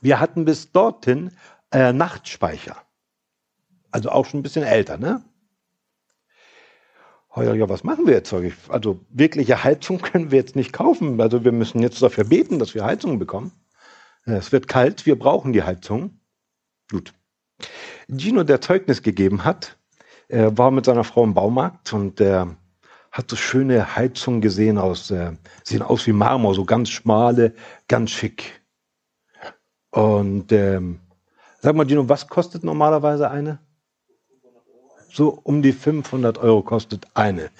Wir 0.00 0.20
hatten 0.20 0.44
bis 0.44 0.70
dorthin 0.72 1.32
äh, 1.72 1.92
Nachtspeicher. 1.92 2.76
Also 3.90 4.10
auch 4.10 4.26
schon 4.26 4.40
ein 4.40 4.42
bisschen 4.42 4.64
älter, 4.64 4.96
ne? 4.96 5.22
Ja, 7.34 7.68
was 7.68 7.82
machen 7.82 8.06
wir 8.06 8.12
jetzt? 8.12 8.34
Also 8.68 9.00
wirkliche 9.08 9.64
Heizung 9.64 9.98
können 10.02 10.30
wir 10.30 10.38
jetzt 10.38 10.56
nicht 10.56 10.72
kaufen. 10.72 11.20
Also 11.20 11.44
wir 11.44 11.52
müssen 11.52 11.80
jetzt 11.80 12.02
dafür 12.02 12.24
beten, 12.24 12.58
dass 12.58 12.74
wir 12.74 12.84
Heizungen 12.84 13.18
bekommen. 13.18 13.52
Es 14.24 14.52
wird 14.52 14.68
kalt, 14.68 15.06
wir 15.06 15.18
brauchen 15.18 15.52
die 15.52 15.62
Heizung. 15.62 16.20
Gut. 16.90 17.12
Gino, 18.08 18.44
der 18.44 18.60
Zeugnis 18.60 19.02
gegeben 19.02 19.44
hat, 19.44 19.76
war 20.28 20.70
mit 20.70 20.84
seiner 20.84 21.04
Frau 21.04 21.24
im 21.24 21.34
Baumarkt 21.34 21.92
und 21.92 22.20
er 22.20 22.56
hat 23.12 23.28
so 23.28 23.36
schöne 23.36 23.94
Heizungen 23.94 24.40
gesehen 24.40 24.78
aus, 24.78 25.10
äh, 25.10 25.32
sehen 25.62 25.82
aus 25.82 26.06
wie 26.06 26.12
Marmor, 26.12 26.54
so 26.54 26.64
ganz 26.64 26.88
schmale, 26.88 27.54
ganz 27.86 28.10
schick. 28.10 28.62
Und 29.90 30.50
ähm, 30.50 31.00
sag 31.60 31.76
mal, 31.76 31.86
Gino, 31.86 32.08
was 32.08 32.26
kostet 32.26 32.64
normalerweise 32.64 33.30
eine? 33.30 33.58
So 35.10 35.38
um 35.42 35.60
die 35.60 35.72
500 35.72 36.38
Euro 36.38 36.62
kostet 36.62 37.06
eine. 37.12 37.50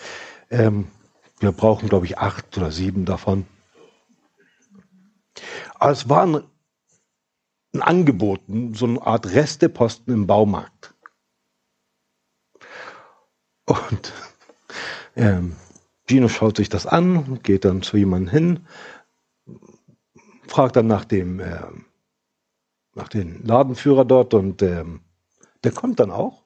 Ähm, 0.50 0.88
wir 1.40 1.52
brauchen, 1.52 1.90
glaube 1.90 2.06
ich, 2.06 2.16
acht 2.16 2.56
oder 2.56 2.70
sieben 2.70 3.04
davon. 3.04 3.44
Aber 5.74 5.92
es 5.92 6.08
war 6.08 6.44
ein 7.72 7.82
Angebot, 7.82 8.40
so 8.74 8.86
eine 8.86 9.02
Art 9.02 9.26
Resteposten 9.26 10.12
im 10.12 10.26
Baumarkt. 10.26 10.94
Und 13.64 14.12
ähm, 15.16 15.56
Gino 16.06 16.28
schaut 16.28 16.56
sich 16.56 16.68
das 16.68 16.86
an, 16.86 17.40
geht 17.42 17.64
dann 17.64 17.82
zu 17.82 17.96
jemandem 17.96 18.30
hin, 18.30 18.66
fragt 20.46 20.76
dann 20.76 20.86
nach 20.86 21.04
dem, 21.04 21.40
äh, 21.40 21.60
nach 22.94 23.08
dem 23.08 23.42
Ladenführer 23.44 24.04
dort 24.04 24.34
und 24.34 24.62
ähm, 24.62 25.00
der 25.64 25.72
kommt 25.72 26.00
dann 26.00 26.10
auch. 26.10 26.44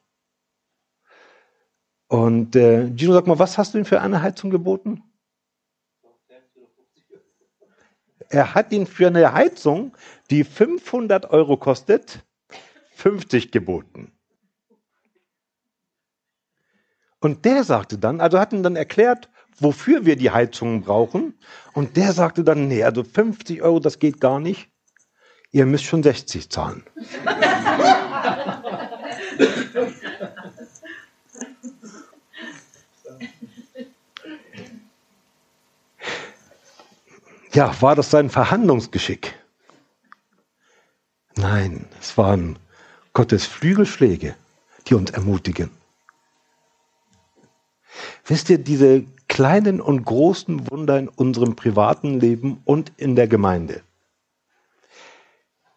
Und 2.09 2.55
äh, 2.55 2.93
Gino 2.95 3.15
sagt 3.15 3.27
mal, 3.27 3.39
was 3.39 3.59
hast 3.59 3.75
du 3.75 3.79
denn 3.79 3.85
für 3.85 4.01
eine 4.01 4.23
Heizung 4.23 4.51
geboten? 4.51 5.03
Er 8.29 8.55
hat 8.55 8.73
ihn 8.73 8.87
für 8.87 9.09
eine 9.09 9.33
Heizung, 9.33 9.97
die 10.31 10.45
500 10.45 11.31
Euro 11.31 11.57
kostet, 11.57 12.25
50 12.95 13.53
geboten. 13.53 14.13
Und 17.21 17.45
der 17.45 17.65
sagte 17.65 17.99
dann, 17.99 18.21
also 18.21 18.39
hat 18.39 18.53
ihm 18.53 18.63
dann 18.63 18.77
erklärt, 18.77 19.29
wofür 19.59 20.05
wir 20.05 20.17
die 20.17 20.31
Heizungen 20.31 20.83
brauchen. 20.83 21.39
Und 21.73 21.97
der 21.97 22.13
sagte 22.13 22.45
dann, 22.45 22.69
nee, 22.69 22.85
also 22.85 23.05
50 23.05 23.63
Euro, 23.63 23.81
das 23.81 23.99
geht 23.99 24.21
gar 24.21 24.41
nicht. 24.41 24.71
Ihr 25.51 25.67
müsst 25.67 25.85
schon 25.85 26.03
60 26.03 26.51
zahlen. 26.51 26.85
Ja, 37.57 37.75
war 37.81 37.97
das 37.97 38.11
sein 38.11 38.29
Verhandlungsgeschick? 38.29 39.35
Nein, 41.37 41.87
es 41.99 42.19
waren 42.19 42.59
Gottes 43.15 43.47
Flügelschläge, 43.47 44.37
die 44.87 44.95
uns 44.95 45.11
ermutigen. 45.11 45.71
Wisst 48.27 48.51
ihr, 48.51 48.59
diese 48.59 49.05
kleinen 49.27 49.81
und 49.81 50.05
großen 50.05 50.71
Wunder 50.71 50.99
in 50.99 51.09
unserem 51.09 51.57
privaten 51.57 52.21
Leben 52.21 52.61
und 52.67 52.93
in 52.99 53.17
der 53.17 53.27
Gemeinde, 53.27 53.81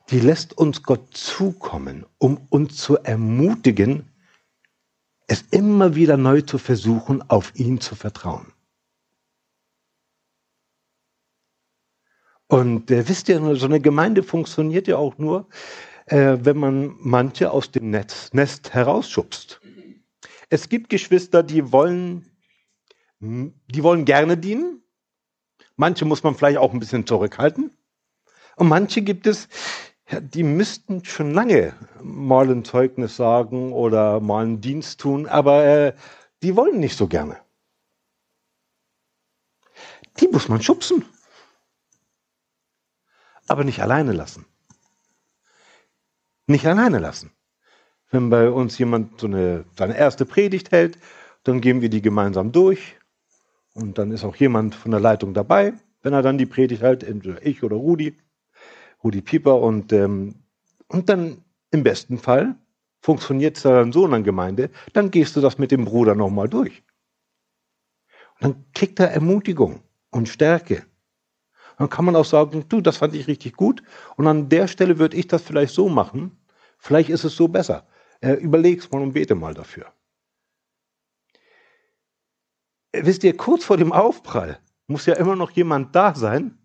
die 0.09 0.19
lässt 0.19 0.57
uns 0.57 0.83
Gott 0.83 1.15
zukommen, 1.15 2.05
um 2.17 2.45
uns 2.49 2.75
zu 2.75 2.97
ermutigen, 2.97 4.11
es 5.27 5.45
immer 5.51 5.95
wieder 5.95 6.17
neu 6.17 6.41
zu 6.41 6.57
versuchen, 6.57 7.21
auf 7.29 7.55
ihn 7.55 7.79
zu 7.79 7.95
vertrauen. 7.95 8.51
Und 12.49 12.89
äh, 12.89 13.07
wisst 13.07 13.29
ihr, 13.29 13.55
so 13.55 13.65
eine 13.67 13.79
Gemeinde 13.79 14.23
funktioniert 14.23 14.87
ja 14.87 14.97
auch 14.97 15.17
nur, 15.19 15.47
äh, 16.07 16.37
wenn 16.41 16.57
man 16.57 16.95
manche 16.99 17.51
aus 17.51 17.69
dem 17.71 17.91
Netz, 17.91 18.33
Nest 18.33 18.73
herausschubst. 18.73 19.61
Es 20.49 20.67
gibt 20.67 20.89
Geschwister, 20.89 21.43
die 21.43 21.71
wollen, 21.71 22.25
die 23.19 23.83
wollen 23.83 24.03
gerne 24.03 24.35
dienen. 24.35 24.81
Manche 25.75 26.05
muss 26.05 26.23
man 26.23 26.33
vielleicht 26.33 26.57
auch 26.57 26.73
ein 26.73 26.79
bisschen 26.79 27.05
zurückhalten. 27.05 27.69
Und 28.55 28.67
manche 28.67 29.03
gibt 29.03 29.27
es, 29.27 29.47
die 30.19 30.43
müssten 30.43 31.05
schon 31.05 31.35
lange 31.35 31.75
mal 32.01 32.49
ein 32.49 32.65
Zeugnis 32.65 33.15
sagen 33.15 33.73
oder 33.73 34.19
mal 34.21 34.43
einen 34.43 34.59
Dienst 34.59 34.99
tun, 34.99 35.27
aber 35.27 35.65
äh, 35.65 35.93
die 36.41 36.55
wollen 36.55 36.79
nicht 36.79 36.97
so 36.97 37.07
gerne. 37.07 37.37
Die 40.19 40.27
muss 40.27 40.49
man 40.49 40.63
schubsen. 40.63 41.05
Aber 43.49 43.63
nicht 43.63 43.81
alleine 43.81 44.13
lassen. 44.13 44.45
Nicht 46.47 46.65
alleine 46.65 46.99
lassen. 46.99 47.31
Wenn 48.11 48.29
bei 48.29 48.49
uns 48.49 48.77
jemand 48.77 49.19
so 49.19 49.27
eine, 49.27 49.65
seine 49.77 49.97
erste 49.97 50.25
Predigt 50.25 50.71
hält, 50.71 50.97
dann 51.43 51.59
gehen 51.59 51.81
wir 51.81 51.89
die 51.89 52.01
gemeinsam 52.01 52.51
durch. 52.51 52.97
Und 53.73 53.97
dann 53.97 54.11
ist 54.11 54.23
auch 54.23 54.35
jemand 54.35 54.75
von 54.75 54.91
der 54.91 54.99
Leitung 54.99 55.33
dabei, 55.33 55.73
wenn 56.01 56.13
er 56.13 56.21
dann 56.21 56.37
die 56.37 56.45
Predigt 56.45 56.81
hält, 56.81 57.03
entweder 57.03 57.45
ich 57.45 57.63
oder 57.63 57.75
Rudi. 57.75 58.15
Rudi 59.03 59.21
Pieper 59.21 59.59
und, 59.59 59.93
ähm, 59.93 60.35
und 60.87 61.09
dann 61.09 61.43
im 61.71 61.83
besten 61.83 62.17
Fall 62.17 62.55
funktioniert 63.01 63.57
es 63.57 63.63
dann 63.63 63.91
so 63.91 64.05
in 64.05 64.11
der 64.11 64.21
Gemeinde, 64.21 64.69
dann 64.93 65.09
gehst 65.09 65.35
du 65.35 65.41
das 65.41 65.57
mit 65.57 65.71
dem 65.71 65.85
Bruder 65.85 66.15
nochmal 66.15 66.49
durch. 66.49 66.83
Und 68.39 68.43
dann 68.43 68.65
kriegt 68.73 68.99
er 68.99 69.11
Ermutigung 69.11 69.81
und 70.11 70.29
Stärke. 70.29 70.85
Dann 71.79 71.89
kann 71.89 72.05
man 72.05 72.15
auch 72.15 72.25
sagen, 72.25 72.65
du, 72.69 72.81
das 72.81 72.97
fand 72.97 73.15
ich 73.15 73.27
richtig 73.27 73.55
gut 73.55 73.81
und 74.15 74.27
an 74.27 74.49
der 74.49 74.67
Stelle 74.67 74.99
würde 74.99 75.17
ich 75.17 75.27
das 75.27 75.41
vielleicht 75.41 75.73
so 75.73 75.89
machen. 75.89 76.37
Vielleicht 76.77 77.09
ist 77.09 77.23
es 77.23 77.35
so 77.35 77.47
besser. 77.47 77.87
Äh, 78.21 78.33
überleg's 78.33 78.91
mal 78.91 79.01
und 79.01 79.13
bete 79.13 79.33
mal 79.33 79.55
dafür. 79.55 79.91
Wisst 82.93 83.23
ihr, 83.23 83.35
kurz 83.35 83.65
vor 83.65 83.77
dem 83.77 83.91
Aufprall 83.91 84.59
muss 84.85 85.07
ja 85.07 85.15
immer 85.15 85.35
noch 85.35 85.49
jemand 85.51 85.95
da 85.95 86.13
sein, 86.13 86.59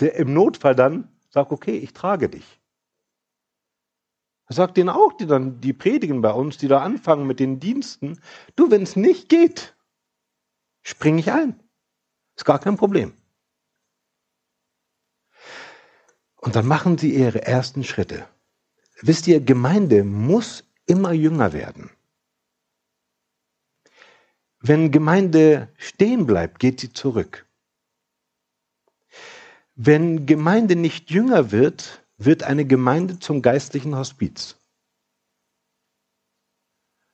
der 0.00 0.16
im 0.16 0.34
Notfall 0.34 0.74
dann 0.74 1.08
Sag, 1.30 1.52
okay, 1.52 1.76
ich 1.76 1.92
trage 1.92 2.28
dich. 2.28 2.60
Er 4.46 4.54
sagt 4.54 4.78
denen 4.78 4.88
auch, 4.88 5.12
die 5.12 5.26
dann, 5.26 5.60
die 5.60 5.74
predigen 5.74 6.22
bei 6.22 6.32
uns, 6.32 6.56
die 6.56 6.68
da 6.68 6.82
anfangen 6.82 7.26
mit 7.26 7.38
den 7.38 7.60
Diensten, 7.60 8.20
du, 8.56 8.70
wenn 8.70 8.82
es 8.82 8.96
nicht 8.96 9.28
geht, 9.28 9.76
spring 10.82 11.18
ich 11.18 11.30
ein. 11.30 11.62
Ist 12.34 12.46
gar 12.46 12.58
kein 12.58 12.76
Problem. 12.76 13.12
Und 16.48 16.56
dann 16.56 16.66
machen 16.66 16.96
sie 16.96 17.14
ihre 17.14 17.42
ersten 17.42 17.84
Schritte. 17.84 18.26
Wisst 19.02 19.26
ihr, 19.26 19.38
Gemeinde 19.38 20.02
muss 20.02 20.64
immer 20.86 21.12
jünger 21.12 21.52
werden. 21.52 21.90
Wenn 24.58 24.90
Gemeinde 24.90 25.68
stehen 25.76 26.24
bleibt, 26.24 26.58
geht 26.58 26.80
sie 26.80 26.90
zurück. 26.90 27.46
Wenn 29.74 30.24
Gemeinde 30.24 30.74
nicht 30.74 31.10
jünger 31.10 31.52
wird, 31.52 32.02
wird 32.16 32.44
eine 32.44 32.64
Gemeinde 32.64 33.18
zum 33.18 33.42
geistlichen 33.42 33.94
Hospiz. 33.94 34.56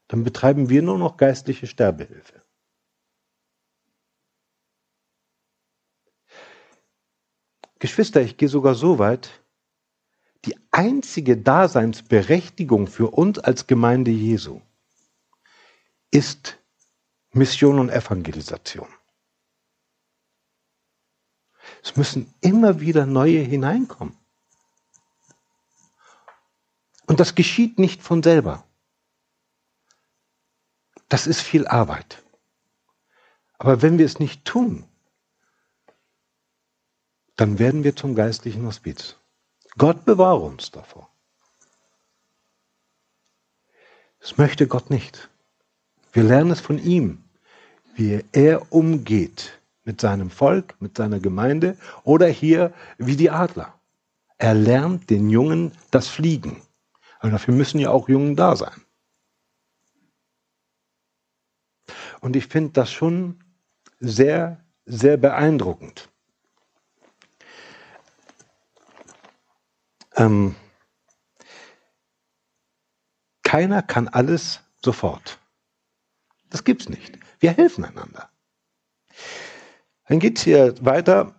Dann 0.07 0.23
betreiben 0.23 0.69
wir 0.69 0.81
nur 0.81 0.97
noch 0.97 1.17
geistliche 1.17 1.67
Sterbehilfe. 1.67 2.44
Geschwister, 7.85 8.23
ich 8.23 8.39
gehe 8.39 8.49
sogar 8.49 8.75
so 8.75 8.99
weit, 8.99 9.43
die 10.47 10.57
einzige 10.71 11.37
Daseinsberechtigung 11.37 12.87
für 12.87 13.11
uns 13.11 13.39
als 13.39 13.67
Gemeinde 13.67 14.11
Jesu 14.11 14.63
ist 16.11 16.57
Mission 17.33 17.79
und 17.79 17.91
Evangelisation. 17.91 18.89
Es 21.83 21.95
müssen 21.95 22.33
immer 22.41 22.81
wieder 22.81 23.05
neue 23.05 23.41
hineinkommen. 23.41 24.17
Und 27.07 27.21
das 27.21 27.35
geschieht 27.35 27.79
nicht 27.79 28.03
von 28.03 28.23
selber. 28.23 28.67
Das 31.11 31.27
ist 31.27 31.43
viel 31.43 31.67
Arbeit. 31.67 32.25
Aber 33.59 33.83
wenn 33.83 33.99
wir 33.99 34.07
es 34.07 34.21
nicht 34.21 34.47
tun, 34.47 34.89
dann 37.37 37.59
werden 37.59 37.85
wir 37.85 37.97
zum 37.97 38.15
geistlichen 38.15 38.67
Hospiz. 38.67 39.17
Gott 39.77 40.05
bewahre 40.05 40.41
uns 40.41 40.71
davor. 40.71 41.09
Das 44.21 44.39
möchte 44.39 44.67
Gott 44.67 44.91
nicht. 44.91 45.29
Wir 46.13 46.23
lernen 46.23 46.53
es 46.53 46.61
von 46.61 46.79
ihm, 46.79 47.25
wie 47.95 48.25
er 48.33 48.73
umgeht 48.73 49.61
mit 49.85 50.01
seinem 50.01 50.31
Volk, 50.31 50.77
mit 50.81 50.97
seiner 50.97 51.21
Gemeinde 51.21 51.77
oder 52.05 52.27
hier 52.29 52.73
wie 52.99 53.17
die 53.17 53.31
Adler. 53.31 53.79
Er 54.39 54.55
lernt 54.55 55.11
den 55.11 55.29
Jungen 55.29 55.73
das 55.91 56.09
Fliegen. 56.09 56.63
Aber 57.19 57.33
dafür 57.33 57.55
müssen 57.55 57.79
ja 57.79 57.91
auch 57.91 58.09
Jungen 58.09 58.37
da 58.37 58.57
sein. 58.57 58.81
Und 62.21 62.37
ich 62.37 62.47
finde 62.47 62.73
das 62.73 62.91
schon 62.91 63.45
sehr, 64.01 64.65
sehr 64.87 65.17
beeindruckend. 65.17 66.11
Ähm, 70.17 70.55
keiner 73.43 73.83
kann 73.83 74.09
alles 74.09 74.61
sofort. 74.83 75.39
Das 76.51 76.65
gibt's 76.65 76.89
nicht. 76.89 77.19
Wir 77.41 77.53
helfen 77.53 77.85
einander. 77.85 78.31
Dann 80.07 80.19
geht 80.19 80.39
es 80.39 80.45
hier 80.45 80.75
weiter 80.85 81.35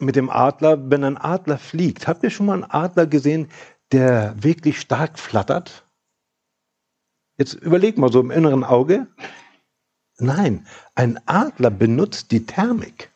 mit 0.00 0.16
dem 0.16 0.30
Adler. 0.30 0.90
Wenn 0.90 1.04
ein 1.04 1.16
Adler 1.16 1.58
fliegt, 1.58 2.08
habt 2.08 2.22
ihr 2.22 2.30
schon 2.30 2.46
mal 2.46 2.54
einen 2.54 2.70
Adler 2.70 3.06
gesehen, 3.06 3.48
der 3.92 4.34
wirklich 4.42 4.80
stark 4.80 5.18
flattert? 5.18 5.86
Jetzt 7.36 7.54
überleg 7.54 7.96
mal 7.96 8.12
so 8.12 8.20
im 8.20 8.30
inneren 8.30 8.64
Auge. 8.64 9.06
Nein, 10.18 10.66
ein 10.94 11.18
Adler 11.26 11.70
benutzt 11.70 12.30
die 12.32 12.44
Thermik. 12.44 13.09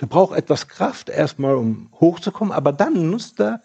Der 0.00 0.06
braucht 0.06 0.36
etwas 0.36 0.68
Kraft 0.68 1.08
erstmal, 1.08 1.54
um 1.54 1.90
hochzukommen, 1.92 2.52
aber 2.52 2.72
dann 2.72 3.10
nutzt 3.10 3.40
er 3.40 3.62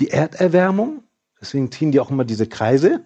die 0.00 0.10
Erderwärmung. 0.10 1.04
Deswegen 1.40 1.70
ziehen 1.70 1.92
die 1.92 2.00
auch 2.00 2.10
immer 2.10 2.24
diese 2.24 2.48
Kreise 2.48 3.04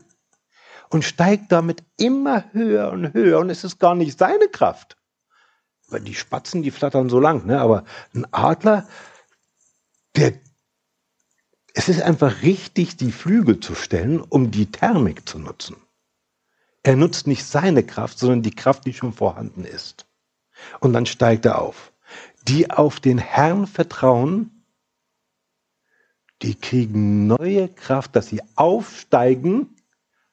und 0.89 1.05
steigt 1.05 1.53
damit 1.53 1.83
immer 1.99 2.45
höher 2.53 2.91
und 2.93 3.13
höher 3.15 3.41
und 3.41 3.51
es 3.51 3.65
ist 3.65 3.79
gar 3.79 3.95
nicht 3.95 4.19
seine 4.19 4.49
Kraft. 4.49 4.97
Weil 5.89 6.01
die 6.01 6.15
Spatzen, 6.15 6.63
die 6.63 6.71
flattern 6.71 7.11
so 7.11 7.21
lang, 7.21 7.47
ne? 7.47 7.61
aber 7.61 7.85
ein 8.15 8.27
Adler, 8.33 8.89
der, 10.17 10.35
es 11.75 11.89
ist 11.89 12.03
einfach 12.03 12.43
richtig, 12.43 12.97
die 12.97 13.13
Flügel 13.13 13.61
zu 13.61 13.75
stellen, 13.75 14.21
um 14.21 14.51
die 14.51 14.71
Thermik 14.71 15.29
zu 15.29 15.39
nutzen. 15.39 15.77
Er 16.83 16.97
nutzt 16.97 17.27
nicht 17.27 17.45
seine 17.45 17.85
Kraft, 17.85 18.19
sondern 18.19 18.43
die 18.43 18.55
Kraft, 18.55 18.87
die 18.87 18.93
schon 18.93 19.13
vorhanden 19.13 19.65
ist. 19.65 20.07
Und 20.81 20.93
dann 20.93 21.07
steigt 21.07 21.45
er 21.47 21.61
auf. 21.61 21.92
Die 22.49 22.71
auf 22.71 23.01
den 23.01 23.19
Herrn 23.19 23.67
vertrauen, 23.67 24.65
die 26.43 26.57
kriegen 26.57 27.27
neue 27.27 27.69
Kraft, 27.69 28.17
dass 28.17 28.27
sie 28.27 28.43
aufsteigen 28.57 29.77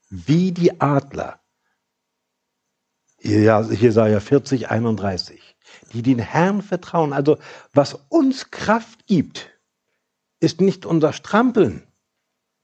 wie 0.09 0.51
die 0.51 0.81
Adler. 0.81 1.39
Jesaja 3.21 4.19
40, 4.19 4.69
31. 4.69 5.55
Die 5.93 6.01
den 6.01 6.19
Herrn 6.19 6.61
vertrauen. 6.61 7.13
Also, 7.13 7.37
was 7.73 7.93
uns 8.09 8.49
Kraft 8.49 9.05
gibt, 9.07 9.51
ist 10.39 10.61
nicht 10.61 10.85
unser 10.85 11.13
Strampeln, 11.13 11.83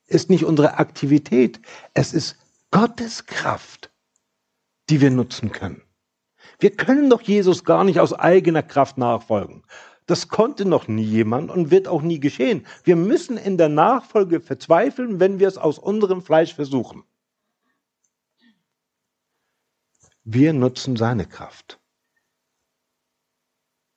ist 0.08 0.30
nicht 0.30 0.46
unsere 0.46 0.78
Aktivität. 0.78 1.60
Es 1.94 2.14
ist 2.14 2.38
Gottes 2.72 3.26
Kraft, 3.26 3.92
die 4.90 5.02
wir 5.02 5.12
nutzen 5.12 5.52
können. 5.52 5.82
Wir 6.60 6.72
können 6.72 7.10
doch 7.10 7.22
Jesus 7.22 7.64
gar 7.64 7.84
nicht 7.84 8.00
aus 8.00 8.14
eigener 8.14 8.64
Kraft 8.64 8.98
nachfolgen. 8.98 9.64
Das 10.06 10.28
konnte 10.28 10.66
noch 10.66 10.88
nie 10.88 11.04
jemand 11.04 11.50
und 11.50 11.72
wird 11.72 11.88
auch 11.88 12.02
nie 12.02 12.20
geschehen. 12.20 12.66
Wir 12.84 12.96
müssen 12.96 13.38
in 13.38 13.58
der 13.58 13.70
Nachfolge 13.70 14.40
verzweifeln, 14.40 15.20
wenn 15.20 15.40
wir 15.40 15.48
es 15.48 15.58
aus 15.58 15.80
unserem 15.80 16.22
Fleisch 16.22 16.54
versuchen. 16.54 17.04
Wir 20.24 20.54
nutzen 20.54 20.96
seine 20.96 21.26
Kraft. 21.26 21.80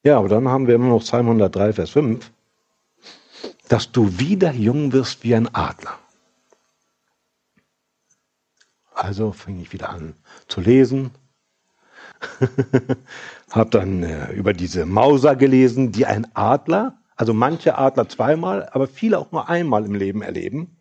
Ja, 0.02 0.18
aber 0.18 0.28
dann 0.28 0.48
haben 0.48 0.66
wir 0.66 0.74
immer 0.74 0.88
noch 0.88 1.00
Psalm 1.00 1.26
103, 1.26 1.72
Vers 1.72 1.90
5, 1.90 2.30
dass 3.68 3.92
du 3.92 4.18
wieder 4.18 4.52
jung 4.52 4.92
wirst 4.92 5.24
wie 5.24 5.34
ein 5.34 5.52
Adler. 5.54 5.98
Also 8.94 9.32
fing 9.32 9.60
ich 9.60 9.72
wieder 9.72 9.90
an 9.90 10.16
zu 10.48 10.60
lesen. 10.60 11.10
Hab 13.50 13.70
dann 13.70 14.02
äh, 14.02 14.32
über 14.32 14.52
diese 14.52 14.86
Mauser 14.86 15.36
gelesen, 15.36 15.92
die 15.92 16.06
ein 16.06 16.26
Adler, 16.34 17.00
also 17.16 17.32
manche 17.32 17.78
Adler 17.78 18.08
zweimal, 18.08 18.68
aber 18.70 18.86
viele 18.86 19.18
auch 19.18 19.32
nur 19.32 19.48
einmal 19.48 19.84
im 19.84 19.94
Leben 19.94 20.22
erleben. 20.22 20.76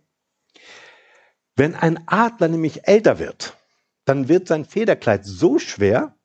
Wenn 1.55 1.75
ein 1.75 2.07
Adler 2.07 2.47
nämlich 2.47 2.87
älter 2.87 3.19
wird, 3.19 3.57
dann 4.05 4.27
wird 4.29 4.47
sein 4.47 4.65
Federkleid 4.65 5.25
so 5.25 5.59
schwer, 5.59 6.15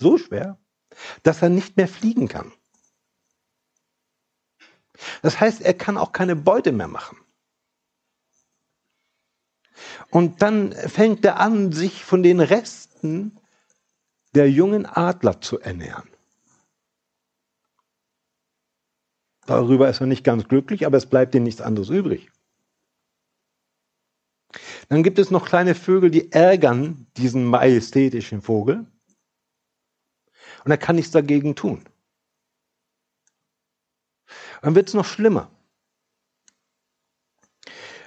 so 0.00 0.18
schwer, 0.18 0.58
dass 1.22 1.42
er 1.42 1.50
nicht 1.50 1.76
mehr 1.76 1.88
fliegen 1.88 2.28
kann. 2.28 2.52
Das 5.22 5.40
heißt, 5.40 5.60
er 5.60 5.74
kann 5.74 5.98
auch 5.98 6.12
keine 6.12 6.36
Beute 6.36 6.72
mehr 6.72 6.88
machen. 6.88 7.18
Und 10.10 10.40
dann 10.42 10.72
fängt 10.72 11.24
er 11.24 11.38
an, 11.38 11.72
sich 11.72 12.04
von 12.04 12.22
den 12.22 12.40
Resten 12.40 13.38
der 14.36 14.50
jungen 14.50 14.84
Adler 14.84 15.40
zu 15.40 15.58
ernähren. 15.58 16.08
Darüber 19.46 19.88
ist 19.88 20.00
er 20.00 20.06
nicht 20.06 20.24
ganz 20.24 20.46
glücklich, 20.46 20.84
aber 20.86 20.98
es 20.98 21.06
bleibt 21.06 21.34
ihm 21.34 21.44
nichts 21.44 21.60
anderes 21.62 21.88
übrig. 21.88 22.30
Dann 24.88 25.02
gibt 25.02 25.18
es 25.18 25.30
noch 25.30 25.46
kleine 25.46 25.74
Vögel, 25.74 26.10
die 26.10 26.32
ärgern 26.32 27.06
diesen 27.16 27.44
majestätischen 27.46 28.42
Vogel. 28.42 28.86
Und 30.64 30.70
er 30.70 30.78
kann 30.78 30.96
nichts 30.96 31.12
dagegen 31.12 31.54
tun. 31.54 31.84
Dann 34.62 34.74
wird 34.74 34.88
es 34.88 34.94
noch 34.94 35.04
schlimmer. 35.04 35.50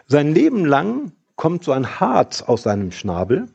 Sein 0.06 0.34
Leben 0.34 0.66
lang 0.66 1.14
kommt 1.36 1.64
so 1.64 1.72
ein 1.72 2.00
Harz 2.00 2.42
aus 2.42 2.64
seinem 2.64 2.92
Schnabel. 2.92 3.48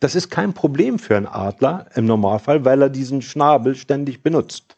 Das 0.00 0.14
ist 0.14 0.30
kein 0.30 0.54
Problem 0.54 0.98
für 0.98 1.16
einen 1.16 1.26
Adler 1.26 1.88
im 1.94 2.06
Normalfall, 2.06 2.64
weil 2.64 2.82
er 2.82 2.90
diesen 2.90 3.22
Schnabel 3.22 3.74
ständig 3.74 4.22
benutzt. 4.22 4.76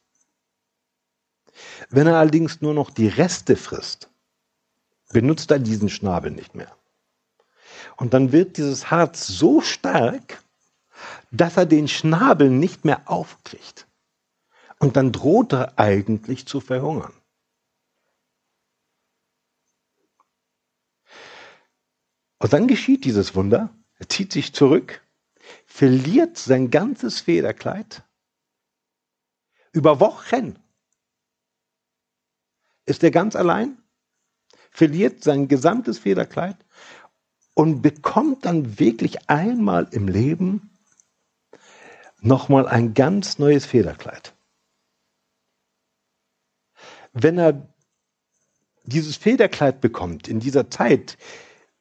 Wenn 1.90 2.06
er 2.06 2.16
allerdings 2.16 2.60
nur 2.60 2.74
noch 2.74 2.90
die 2.90 3.08
Reste 3.08 3.56
frisst, 3.56 4.10
benutzt 5.12 5.50
er 5.50 5.58
diesen 5.58 5.88
Schnabel 5.88 6.30
nicht 6.30 6.54
mehr. 6.54 6.74
Und 7.96 8.14
dann 8.14 8.32
wird 8.32 8.56
dieses 8.56 8.90
Harz 8.90 9.26
so 9.26 9.60
stark, 9.60 10.42
dass 11.30 11.56
er 11.56 11.66
den 11.66 11.88
Schnabel 11.88 12.50
nicht 12.50 12.84
mehr 12.84 13.02
aufkriegt. 13.06 13.86
Und 14.78 14.96
dann 14.96 15.12
droht 15.12 15.52
er 15.52 15.78
eigentlich 15.78 16.46
zu 16.46 16.60
verhungern. 16.60 17.12
Und 22.38 22.52
dann 22.52 22.68
geschieht 22.68 23.04
dieses 23.04 23.34
Wunder. 23.34 23.70
Er 23.98 24.08
zieht 24.08 24.32
sich 24.32 24.54
zurück, 24.54 25.02
verliert 25.66 26.38
sein 26.38 26.70
ganzes 26.70 27.20
Federkleid. 27.20 28.02
Über 29.72 30.00
Wochen 30.00 30.58
ist 32.86 33.02
er 33.02 33.10
ganz 33.10 33.36
allein, 33.36 33.76
verliert 34.70 35.22
sein 35.22 35.48
gesamtes 35.48 35.98
Federkleid 35.98 36.56
und 37.54 37.82
bekommt 37.82 38.44
dann 38.44 38.78
wirklich 38.78 39.28
einmal 39.28 39.88
im 39.90 40.08
Leben 40.08 40.70
nochmal 42.20 42.66
ein 42.66 42.94
ganz 42.94 43.38
neues 43.38 43.66
Federkleid. 43.66 44.34
Wenn 47.12 47.38
er 47.38 47.74
dieses 48.84 49.16
Federkleid 49.16 49.80
bekommt 49.80 50.28
in 50.28 50.40
dieser 50.40 50.70
Zeit, 50.70 51.18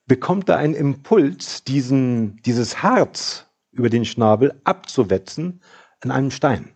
bekommt 0.07 0.49
er 0.49 0.57
einen 0.57 0.73
Impuls, 0.73 1.63
diesen, 1.63 2.41
dieses 2.41 2.81
Harz 2.81 3.45
über 3.71 3.89
den 3.89 4.05
Schnabel 4.05 4.59
abzuwetzen 4.63 5.61
an 6.01 6.11
einem 6.11 6.31
Stein. 6.31 6.73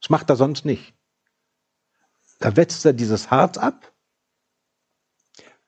Das 0.00 0.10
macht 0.10 0.30
er 0.30 0.36
sonst 0.36 0.64
nicht. 0.64 0.94
Da 2.40 2.56
wetzt 2.56 2.84
er 2.84 2.92
dieses 2.92 3.30
Harz 3.30 3.58
ab, 3.58 3.92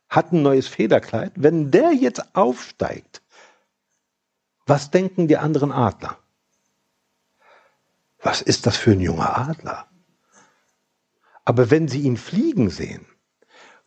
hat 0.08 0.32
ein 0.32 0.42
neues 0.42 0.66
Federkleid. 0.66 1.32
Wenn 1.36 1.70
der 1.70 1.92
jetzt 1.92 2.34
aufsteigt, 2.34 3.22
was 4.66 4.90
denken 4.90 5.28
die 5.28 5.36
anderen 5.36 5.72
Adler? 5.72 6.18
Was 8.22 8.40
ist 8.40 8.66
das 8.66 8.76
für 8.76 8.92
ein 8.92 9.00
junger 9.00 9.36
Adler? 9.36 9.88
Aber 11.44 11.70
wenn 11.70 11.88
sie 11.88 12.02
ihn 12.02 12.16
fliegen 12.16 12.70
sehen, 12.70 13.06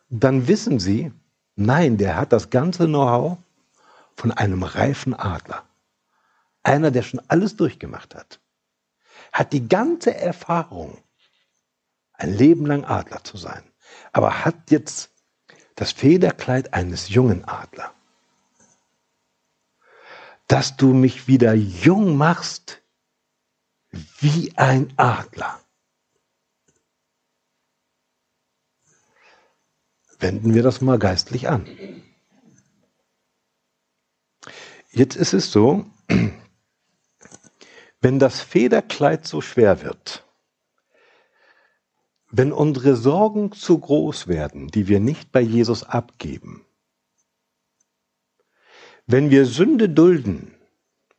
dann 0.09 0.47
wissen 0.47 0.79
sie, 0.79 1.11
Nein, 1.55 1.97
der 1.97 2.15
hat 2.15 2.33
das 2.33 2.49
ganze 2.49 2.85
Know-how 2.85 3.37
von 4.15 4.31
einem 4.31 4.63
reifen 4.63 5.13
Adler. 5.13 5.63
Einer, 6.63 6.91
der 6.91 7.03
schon 7.03 7.21
alles 7.27 7.55
durchgemacht 7.55 8.15
hat. 8.15 8.39
Hat 9.31 9.53
die 9.53 9.67
ganze 9.67 10.15
Erfahrung, 10.15 10.97
ein 12.13 12.33
Leben 12.33 12.65
lang 12.65 12.85
Adler 12.85 13.23
zu 13.23 13.37
sein. 13.37 13.63
Aber 14.11 14.45
hat 14.45 14.71
jetzt 14.71 15.11
das 15.75 15.91
Federkleid 15.91 16.73
eines 16.73 17.09
jungen 17.09 17.45
Adler. 17.45 17.93
Dass 20.47 20.77
du 20.77 20.93
mich 20.93 21.27
wieder 21.27 21.53
jung 21.53 22.15
machst 22.17 22.81
wie 24.19 24.53
ein 24.55 24.93
Adler. 24.97 25.59
Wenden 30.23 30.53
wir 30.53 30.63
das 30.63 30.79
mal 30.79 30.97
geistlich 30.97 31.49
an. 31.49 31.67
Jetzt 34.89 35.17
ist 35.17 35.33
es 35.33 35.51
so, 35.51 35.85
wenn 37.99 38.19
das 38.19 38.39
Federkleid 38.39 39.27
so 39.27 39.41
schwer 39.41 39.83
wird, 39.83 40.25
wenn 42.31 42.53
unsere 42.53 42.95
Sorgen 42.95 43.51
zu 43.51 43.77
groß 43.77 44.29
werden, 44.29 44.69
die 44.69 44.87
wir 44.87 45.01
nicht 45.01 45.33
bei 45.33 45.41
Jesus 45.41 45.83
abgeben, 45.83 46.65
wenn 49.05 49.29
wir 49.29 49.45
Sünde 49.45 49.89
dulden 49.89 50.55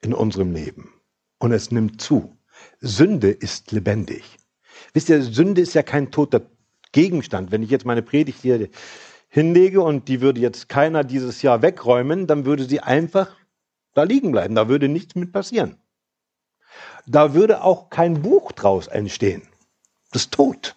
in 0.01 0.15
unserem 0.15 0.53
Leben 0.53 0.95
und 1.39 1.53
es 1.53 1.71
nimmt 1.71 2.01
zu, 2.01 2.39
Sünde 2.81 3.31
ist 3.31 3.71
lebendig. 3.71 4.39
Wisst 4.95 5.11
ihr, 5.11 5.23
Sünde 5.23 5.61
ist 5.61 5.75
ja 5.75 5.83
kein 5.83 6.11
toter 6.11 6.54
Gegenstand. 6.95 7.51
Wenn 7.51 7.63
ich 7.63 7.71
jetzt 7.71 7.85
meine 7.85 8.03
Predigt 8.03 8.41
hier 8.41 8.69
hinlege 9.29 9.83
und 9.83 10.09
die 10.09 10.21
würde 10.21 10.41
jetzt 10.41 10.69
keiner 10.69 11.05
dieses 11.05 11.43
Jahr 11.43 11.61
wegräumen, 11.61 12.27
dann 12.27 12.47
würde 12.47 12.65
sie 12.65 12.81
einfach 12.81 13.37
da 13.93 14.05
liegen 14.05 14.31
bleiben. 14.33 14.55
Da 14.55 14.69
würde 14.69 14.89
nichts 14.89 15.15
mit 15.17 15.33
passieren. 15.33 15.77
Da 17.07 17.35
würde 17.35 17.63
auch 17.63 17.91
kein 17.91 18.23
Buch 18.23 18.53
draus 18.53 18.87
entstehen. 18.87 19.43
Das 20.13 20.23
ist 20.23 20.33
tot. 20.33 20.77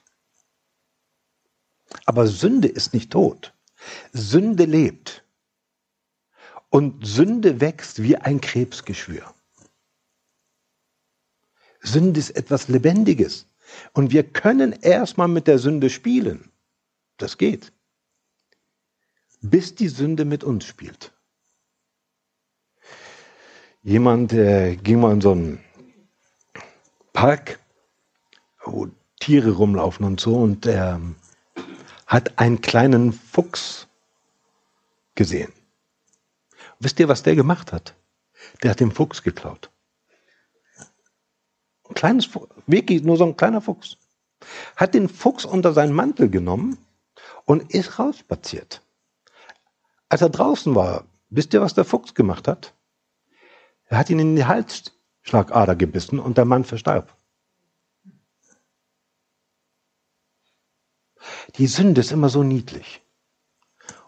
Aber 2.06 2.28
Sünde 2.28 2.68
ist 2.68 2.94
nicht 2.94 3.12
tot. 3.12 3.54
Sünde 4.12 4.66
lebt. 4.66 5.24
Und 6.70 7.06
Sünde 7.06 7.62
wächst 7.62 8.02
wie 8.02 8.18
ein 8.18 8.42
Krebsgeschwür. 8.42 9.34
Sünde 11.82 12.20
ist 12.20 12.32
etwas 12.32 12.68
Lebendiges. 12.68 13.48
Und 13.94 14.12
wir 14.12 14.24
können 14.24 14.74
erstmal 14.74 15.28
mit 15.28 15.48
der 15.48 15.60
Sünde 15.60 15.90
spielen. 15.90 16.52
Das 17.18 17.38
geht. 17.38 17.72
Bis 19.42 19.76
die 19.76 19.90
Sünde 19.90 20.26
mit 20.26 20.44
uns 20.44 20.66
spielt. 20.66 21.14
Jemand 23.84 24.34
äh, 24.34 24.76
ging 24.76 25.00
mal 25.00 25.14
in 25.14 25.22
so 25.22 25.32
einen 25.32 25.64
Park, 27.14 27.60
wo 28.64 28.90
Tiere 29.20 29.52
rumlaufen 29.52 30.06
und 30.06 30.20
so, 30.20 30.36
und 30.36 30.66
er 30.66 31.00
hat 32.06 32.38
einen 32.38 32.62
kleinen 32.62 33.14
Fuchs 33.14 33.88
gesehen. 35.16 35.52
Wisst 36.80 37.00
ihr, 37.00 37.08
was 37.08 37.24
der 37.24 37.36
gemacht 37.36 37.72
hat? 37.72 37.96
Der 38.62 38.72
hat 38.72 38.80
den 38.80 38.92
Fuchs 38.92 39.24
geklaut. 39.24 39.72
Ein 41.90 41.94
kleines, 41.94 42.30
wirklich 42.66 43.04
nur 43.04 43.18
so 43.18 43.26
ein 43.26 43.38
kleiner 43.38 43.62
Fuchs. 43.62 43.98
Hat 44.76 44.94
den 44.94 45.10
Fuchs 45.10 45.46
unter 45.46 45.74
seinen 45.74 45.94
Mantel 45.94 46.30
genommen 46.30 46.78
und 47.46 47.74
ist 47.74 48.00
rausspaziert. 48.00 48.82
Als 50.10 50.22
er 50.22 50.30
draußen 50.30 50.76
war, 50.76 51.06
wisst 51.30 51.54
ihr, 51.54 51.62
was 51.62 51.74
der 51.74 51.86
Fuchs 51.86 52.14
gemacht 52.14 52.48
hat? 52.48 52.74
Er 53.86 53.98
hat 53.98 54.10
ihn 54.10 54.20
in 54.20 54.36
die 54.36 54.46
Halsschlagader 54.46 55.76
gebissen 55.76 56.20
und 56.20 56.38
der 56.38 56.46
Mann 56.46 56.66
verstarb. 56.66 57.16
Die 61.56 61.68
Sünde 61.68 62.02
ist 62.02 62.12
immer 62.12 62.30
so 62.30 62.44
niedlich. 62.44 63.02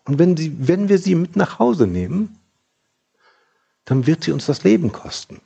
Und 0.04 0.20
wenn, 0.20 0.36
sie, 0.38 0.68
wenn 0.68 0.90
wir 0.90 0.98
sie 0.98 1.16
mit 1.16 1.36
nach 1.36 1.60
Hause 1.60 1.88
nehmen, 1.88 2.40
dann 3.86 4.06
wird 4.06 4.24
sie 4.24 4.32
uns 4.32 4.46
das 4.46 4.64
Leben 4.64 4.92
kosten. 4.92 5.42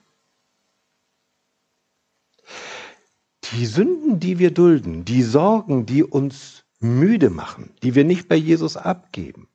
Die 3.52 3.66
Sünden, 3.66 4.20
die 4.20 4.40
wir 4.40 4.52
dulden, 4.52 5.06
die 5.06 5.22
Sorgen, 5.22 5.86
die 5.86 6.04
uns 6.04 6.64
müde 6.80 7.30
machen, 7.30 7.74
die 7.84 7.96
wir 7.96 8.04
nicht 8.04 8.28
bei 8.28 8.36
Jesus 8.36 8.78
abgeben 8.78 9.48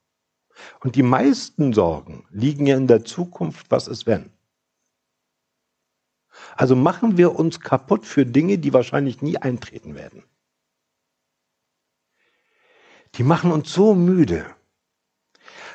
Und 0.81 0.97
die 0.97 1.03
meisten 1.03 1.73
Sorgen 1.73 2.27
liegen 2.31 2.67
ja 2.67 2.77
in 2.77 2.87
der 2.87 3.05
Zukunft, 3.05 3.71
was 3.71 3.89
ist 3.89 4.07
wenn. 4.07 4.31
Also 6.57 6.77
machen 6.77 7.17
wir 7.17 7.35
uns 7.35 7.61
kaputt 7.61 8.07
für 8.07 8.27
Dinge, 8.27 8.59
die 8.59 8.73
wahrscheinlich 8.73 9.23
nie 9.23 9.37
eintreten 9.39 9.95
werden. 9.95 10.23
Die 13.15 13.23
machen 13.23 13.51
uns 13.51 13.73
so 13.73 13.95
müde, 13.95 14.47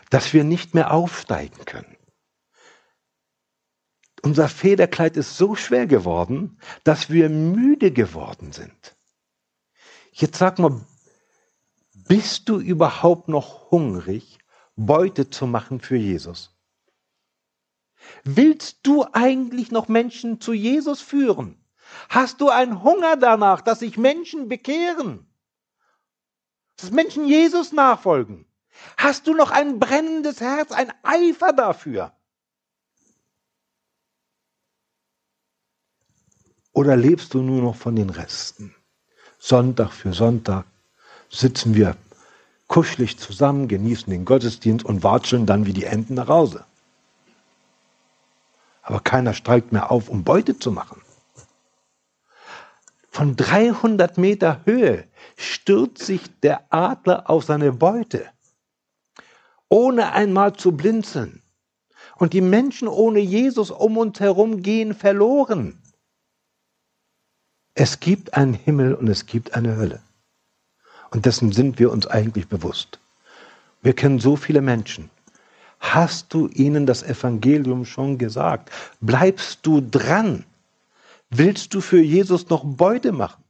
dass 0.09 0.33
wir 0.33 0.43
nicht 0.43 0.73
mehr 0.73 0.93
aufsteigen 0.93 1.65
können. 1.65 1.97
Unser 4.23 4.47
Federkleid 4.47 5.17
ist 5.17 5.37
so 5.37 5.53
schwer 5.53 5.85
geworden, 5.85 6.57
dass 6.85 7.09
wir 7.09 7.29
müde 7.29 7.91
geworden 7.91 8.53
sind. 8.53 8.95
Jetzt 10.13 10.37
sag 10.37 10.59
mal, 10.59 10.79
bist 12.07 12.47
du 12.47 12.59
überhaupt 12.59 13.27
noch 13.27 13.69
hungrig, 13.69 14.39
Beute 14.77 15.29
zu 15.29 15.45
machen 15.45 15.81
für 15.81 15.97
Jesus? 15.97 16.55
Willst 18.23 18.79
du 18.83 19.05
eigentlich 19.11 19.71
noch 19.71 19.89
Menschen 19.89 20.39
zu 20.39 20.53
Jesus 20.53 21.01
führen? 21.01 21.61
Hast 22.07 22.39
du 22.39 22.49
einen 22.49 22.81
Hunger 22.81 23.17
danach, 23.17 23.59
dass 23.59 23.79
sich 23.79 23.97
Menschen 23.97 24.47
bekehren? 24.47 25.27
Dass 26.77 26.91
Menschen 26.91 27.27
Jesus 27.27 27.73
nachfolgen? 27.73 28.45
Hast 28.95 29.27
du 29.27 29.33
noch 29.33 29.51
ein 29.51 29.79
brennendes 29.79 30.39
Herz, 30.39 30.71
ein 30.71 30.93
Eifer 31.03 31.51
dafür? 31.51 32.13
Oder 36.73 36.95
lebst 36.95 37.35
du 37.35 37.41
nur 37.41 37.61
noch 37.61 37.75
von 37.75 37.95
den 37.95 38.09
Resten? 38.09 38.75
Sonntag 39.37 39.91
für 39.91 40.11
Sonntag 40.11 40.65
sitzen 41.29 41.75
wir 41.75 41.95
kuschelig 42.67 43.19
zusammen, 43.19 43.67
genießen 43.67 44.09
den 44.09 44.25
Gottesdienst 44.25 44.83
und 44.83 45.03
watscheln 45.03 45.45
dann 45.45 45.67
wie 45.67 45.73
die 45.73 45.83
Enten 45.83 46.15
nach 46.15 46.27
Hause. 46.27 46.65
Aber 48.81 48.99
keiner 48.99 49.35
steigt 49.35 49.71
mehr 49.71 49.91
auf, 49.91 50.09
um 50.09 50.23
Beute 50.23 50.57
zu 50.57 50.71
machen. 50.71 51.01
Von 53.11 53.35
300 53.35 54.17
Meter 54.17 54.61
Höhe 54.65 55.07
stürzt 55.37 56.03
sich 56.03 56.21
der 56.41 56.65
Adler 56.73 57.29
auf 57.29 57.43
seine 57.43 57.71
Beute, 57.71 58.25
ohne 59.69 60.13
einmal 60.13 60.53
zu 60.53 60.71
blinzeln. 60.71 61.43
Und 62.15 62.33
die 62.33 62.41
Menschen 62.41 62.87
ohne 62.87 63.19
Jesus 63.19 63.69
um 63.69 63.97
uns 63.97 64.19
herum 64.19 64.63
gehen 64.63 64.95
verloren. 64.95 65.82
Es 67.75 67.99
gibt 67.99 68.35
einen 68.35 68.53
Himmel 68.53 68.93
und 68.93 69.07
es 69.07 69.25
gibt 69.25 69.55
eine 69.55 69.75
Hölle. 69.75 70.01
Und 71.09 71.25
dessen 71.25 71.51
sind 71.51 71.79
wir 71.79 71.91
uns 71.91 72.07
eigentlich 72.07 72.47
bewusst. 72.47 72.99
Wir 73.81 73.93
kennen 73.93 74.19
so 74.19 74.35
viele 74.35 74.61
Menschen. 74.61 75.09
Hast 75.79 76.33
du 76.33 76.47
ihnen 76.47 76.85
das 76.85 77.03
Evangelium 77.03 77.85
schon 77.85 78.17
gesagt? 78.17 78.71
Bleibst 79.01 79.59
du 79.63 79.81
dran? 79.81 80.45
Willst 81.29 81.73
du 81.73 81.81
für 81.81 82.01
Jesus 82.01 82.49
noch 82.49 82.63
Beute 82.63 83.11
machen? 83.11 83.43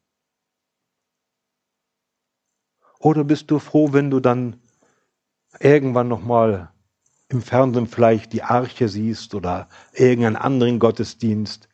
Oder 2.99 3.23
bist 3.25 3.51
du 3.51 3.59
froh, 3.59 3.91
wenn 3.91 4.09
du 4.09 4.21
dann 4.21 4.59
irgendwann 5.59 6.07
noch 6.07 6.23
mal 6.23 6.71
im 7.27 7.41
Fernsehen 7.41 7.87
vielleicht 7.87 8.31
die 8.31 8.43
Arche 8.43 8.87
siehst 8.87 9.35
oder 9.35 9.67
irgendeinen 9.93 10.37
anderen 10.37 10.79
Gottesdienst 10.79 11.67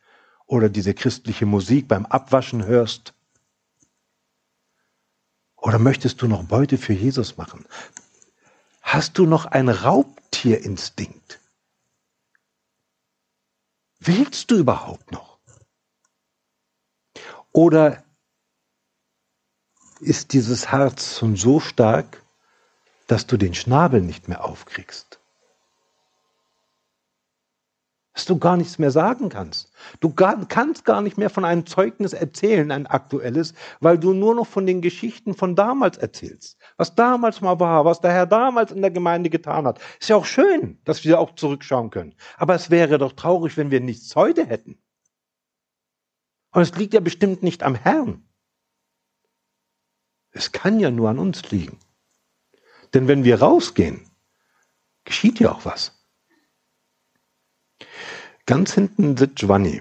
oder 0.50 0.68
diese 0.68 0.94
christliche 0.94 1.46
Musik 1.46 1.86
beim 1.86 2.06
Abwaschen 2.06 2.64
hörst? 2.66 3.14
Oder 5.56 5.78
möchtest 5.78 6.20
du 6.22 6.26
noch 6.26 6.42
Beute 6.42 6.76
für 6.76 6.92
Jesus 6.92 7.36
machen? 7.36 7.66
Hast 8.82 9.16
du 9.16 9.26
noch 9.26 9.46
einen 9.46 9.68
Raubtierinstinkt? 9.68 11.38
Willst 14.00 14.50
du 14.50 14.56
überhaupt 14.56 15.12
noch? 15.12 15.38
Oder 17.52 18.02
ist 20.00 20.32
dieses 20.32 20.72
Herz 20.72 21.18
schon 21.18 21.36
so 21.36 21.60
stark, 21.60 22.24
dass 23.06 23.28
du 23.28 23.36
den 23.36 23.54
Schnabel 23.54 24.00
nicht 24.00 24.26
mehr 24.26 24.44
aufkriegst? 24.44 25.19
Dass 28.20 28.26
du 28.26 28.38
gar 28.38 28.58
nichts 28.58 28.78
mehr 28.78 28.90
sagen 28.90 29.30
kannst. 29.30 29.72
Du 30.00 30.12
gar, 30.12 30.46
kannst 30.46 30.84
gar 30.84 31.00
nicht 31.00 31.16
mehr 31.16 31.30
von 31.30 31.46
einem 31.46 31.64
Zeugnis 31.64 32.12
erzählen, 32.12 32.70
ein 32.70 32.86
aktuelles, 32.86 33.54
weil 33.80 33.96
du 33.96 34.12
nur 34.12 34.34
noch 34.34 34.46
von 34.46 34.66
den 34.66 34.82
Geschichten 34.82 35.32
von 35.32 35.56
damals 35.56 35.96
erzählst. 35.96 36.58
Was 36.76 36.94
damals 36.94 37.40
mal 37.40 37.58
war, 37.60 37.86
was 37.86 38.02
der 38.02 38.12
Herr 38.12 38.26
damals 38.26 38.72
in 38.72 38.82
der 38.82 38.90
Gemeinde 38.90 39.30
getan 39.30 39.66
hat. 39.66 39.80
Ist 39.98 40.10
ja 40.10 40.16
auch 40.16 40.26
schön, 40.26 40.78
dass 40.84 41.02
wir 41.02 41.18
auch 41.18 41.34
zurückschauen 41.34 41.88
können. 41.88 42.14
Aber 42.36 42.54
es 42.54 42.68
wäre 42.68 42.98
doch 42.98 43.12
traurig, 43.12 43.56
wenn 43.56 43.70
wir 43.70 43.80
nichts 43.80 44.14
heute 44.14 44.44
hätten. 44.44 44.76
Und 46.52 46.60
es 46.60 46.76
liegt 46.76 46.92
ja 46.92 47.00
bestimmt 47.00 47.42
nicht 47.42 47.62
am 47.62 47.74
Herrn. 47.74 48.28
Es 50.30 50.52
kann 50.52 50.78
ja 50.78 50.90
nur 50.90 51.08
an 51.08 51.18
uns 51.18 51.50
liegen. 51.50 51.78
Denn 52.92 53.08
wenn 53.08 53.24
wir 53.24 53.40
rausgehen, 53.40 54.10
geschieht 55.04 55.40
ja 55.40 55.52
auch 55.52 55.64
was. 55.64 55.99
Ganz 58.50 58.74
hinten 58.74 59.16
sitzt 59.16 59.36
Giovanni. 59.36 59.80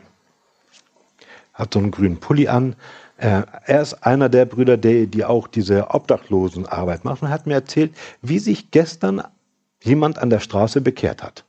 Hat 1.55 1.73
so 1.73 1.79
einen 1.79 1.89
grünen 1.89 2.19
Pulli 2.19 2.49
an. 2.49 2.75
Äh, 3.17 3.41
er 3.65 3.81
ist 3.81 3.95
einer 4.05 4.29
der 4.29 4.45
Brüder, 4.45 4.77
die, 4.77 5.25
auch 5.25 5.47
diese 5.47 5.89
Obdachlosenarbeit 5.89 7.03
machen. 7.03 7.29
Er 7.29 7.31
hat 7.31 7.47
mir 7.47 7.55
erzählt, 7.55 7.97
wie 8.21 8.37
sich 8.37 8.69
gestern 8.69 9.23
jemand 9.81 10.19
an 10.19 10.29
der 10.29 10.39
Straße 10.39 10.81
bekehrt 10.81 11.23
hat. 11.23 11.45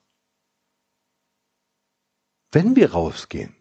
Wenn 2.53 2.75
wir 2.75 2.93
rausgehen, 2.93 3.55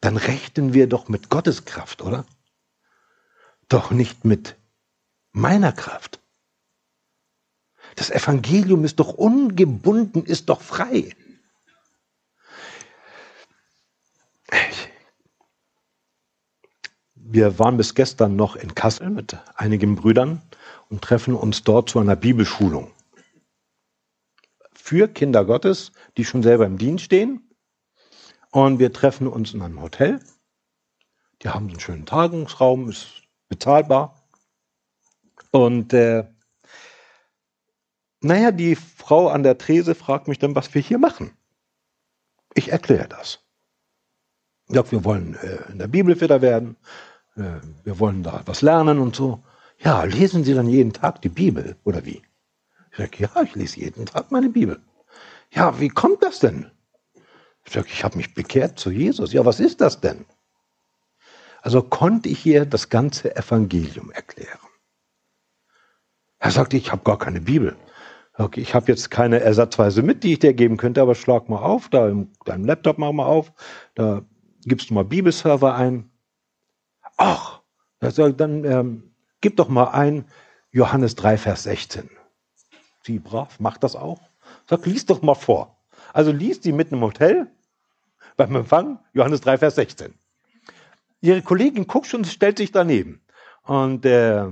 dann 0.00 0.16
rechnen 0.16 0.72
wir 0.74 0.86
doch 0.86 1.08
mit 1.08 1.30
Gottes 1.30 1.64
Kraft, 1.64 2.02
oder? 2.02 2.24
Doch 3.68 3.90
nicht 3.90 4.24
mit 4.24 4.54
meiner 5.32 5.72
Kraft. 5.72 6.20
Das 7.96 8.10
Evangelium 8.10 8.84
ist 8.84 9.00
doch 9.00 9.12
ungebunden, 9.12 10.24
ist 10.24 10.48
doch 10.50 10.60
frei. 10.60 11.16
Wir 17.14 17.58
waren 17.58 17.76
bis 17.76 17.94
gestern 17.94 18.36
noch 18.36 18.56
in 18.56 18.74
Kassel 18.74 19.10
mit 19.10 19.36
einigen 19.54 19.96
Brüdern 19.96 20.42
und 20.88 21.02
treffen 21.02 21.34
uns 21.34 21.62
dort 21.62 21.90
zu 21.90 21.98
einer 21.98 22.16
Bibelschulung. 22.16 22.90
Für 24.72 25.08
Kinder 25.08 25.44
Gottes, 25.44 25.92
die 26.16 26.24
schon 26.24 26.42
selber 26.42 26.64
im 26.64 26.78
Dienst 26.78 27.04
stehen. 27.04 27.54
Und 28.50 28.78
wir 28.78 28.94
treffen 28.94 29.26
uns 29.26 29.52
in 29.52 29.60
einem 29.60 29.82
Hotel. 29.82 30.20
Die 31.42 31.50
haben 31.50 31.68
einen 31.68 31.80
schönen 31.80 32.06
Tagungsraum, 32.06 32.88
ist 32.88 33.24
bezahlbar. 33.48 34.26
Und 35.50 35.92
äh, 35.92 36.24
naja, 38.20 38.50
die 38.50 38.74
Frau 38.74 39.28
an 39.28 39.42
der 39.42 39.58
Trese 39.58 39.94
fragt 39.94 40.28
mich 40.28 40.38
dann, 40.38 40.54
was 40.54 40.74
wir 40.74 40.80
hier 40.80 40.98
machen. 40.98 41.36
Ich 42.54 42.72
erkläre 42.72 43.08
das. 43.08 43.47
Sage, 44.68 44.92
wir 44.92 45.04
wollen 45.04 45.34
äh, 45.36 45.72
in 45.72 45.78
der 45.78 45.88
Bibel 45.88 46.14
fitter 46.14 46.42
werden, 46.42 46.76
äh, 47.36 47.60
wir 47.84 47.98
wollen 47.98 48.22
da 48.22 48.42
was 48.46 48.62
lernen 48.62 48.98
und 48.98 49.16
so. 49.16 49.42
Ja, 49.78 50.04
lesen 50.04 50.44
Sie 50.44 50.54
dann 50.54 50.68
jeden 50.68 50.92
Tag 50.92 51.22
die 51.22 51.28
Bibel 51.28 51.76
oder 51.84 52.04
wie? 52.04 52.22
Ich 52.90 52.98
sage, 52.98 53.16
ja, 53.18 53.42
ich 53.42 53.54
lese 53.54 53.80
jeden 53.80 54.06
Tag 54.06 54.30
meine 54.30 54.50
Bibel. 54.50 54.80
Ja, 55.50 55.78
wie 55.80 55.88
kommt 55.88 56.22
das 56.22 56.40
denn? 56.40 56.70
Ich 57.64 57.72
sage, 57.72 57.88
ich 57.90 58.04
habe 58.04 58.16
mich 58.16 58.34
bekehrt 58.34 58.78
zu 58.78 58.90
Jesus. 58.90 59.32
Ja, 59.32 59.44
was 59.44 59.60
ist 59.60 59.80
das 59.80 60.00
denn? 60.00 60.24
Also 61.62 61.82
konnte 61.82 62.28
ich 62.28 62.44
ihr 62.44 62.66
das 62.66 62.88
ganze 62.88 63.34
Evangelium 63.36 64.10
erklären. 64.10 64.58
Er 66.38 66.50
sagte, 66.50 66.76
ich 66.76 66.92
habe 66.92 67.02
gar 67.02 67.18
keine 67.18 67.40
Bibel. 67.40 67.76
Okay, 68.34 68.60
ich 68.60 68.74
habe 68.74 68.86
jetzt 68.86 69.10
keine 69.10 69.40
ersatzweise 69.40 70.02
mit, 70.02 70.22
die 70.22 70.34
ich 70.34 70.38
dir 70.38 70.54
geben 70.54 70.76
könnte, 70.76 71.02
aber 71.02 71.16
schlag 71.16 71.48
mal 71.48 71.58
auf, 71.58 71.88
da 71.88 72.08
im 72.08 72.30
deinem 72.44 72.64
Laptop 72.64 72.98
mach 72.98 73.10
mal 73.10 73.26
auf, 73.26 73.52
da 73.96 74.22
gibst 74.68 74.90
du 74.90 74.94
mal 74.94 75.04
Bibelserver 75.04 75.74
ein. 75.74 76.10
Ach, 77.16 77.60
dann 78.00 78.64
ähm, 78.64 79.14
gib 79.40 79.56
doch 79.56 79.68
mal 79.68 79.88
ein 79.88 80.26
Johannes 80.70 81.16
3, 81.16 81.38
Vers 81.38 81.64
16. 81.64 82.10
Sie 83.02 83.18
brav, 83.18 83.58
macht 83.60 83.82
das 83.82 83.96
auch. 83.96 84.20
Sag, 84.66 84.86
lies 84.86 85.06
doch 85.06 85.22
mal 85.22 85.34
vor. 85.34 85.78
Also 86.12 86.30
liest 86.30 86.64
die 86.64 86.72
mitten 86.72 86.94
im 86.96 87.02
Hotel 87.02 87.50
beim 88.36 88.54
Empfang 88.54 88.98
Johannes 89.12 89.40
3, 89.40 89.58
Vers 89.58 89.74
16. 89.76 90.14
Ihre 91.20 91.42
Kollegin 91.42 91.86
guckt 91.86 92.06
schon, 92.06 92.24
stellt 92.24 92.58
sich 92.58 92.70
daneben. 92.70 93.20
Und 93.64 94.06
äh, 94.06 94.46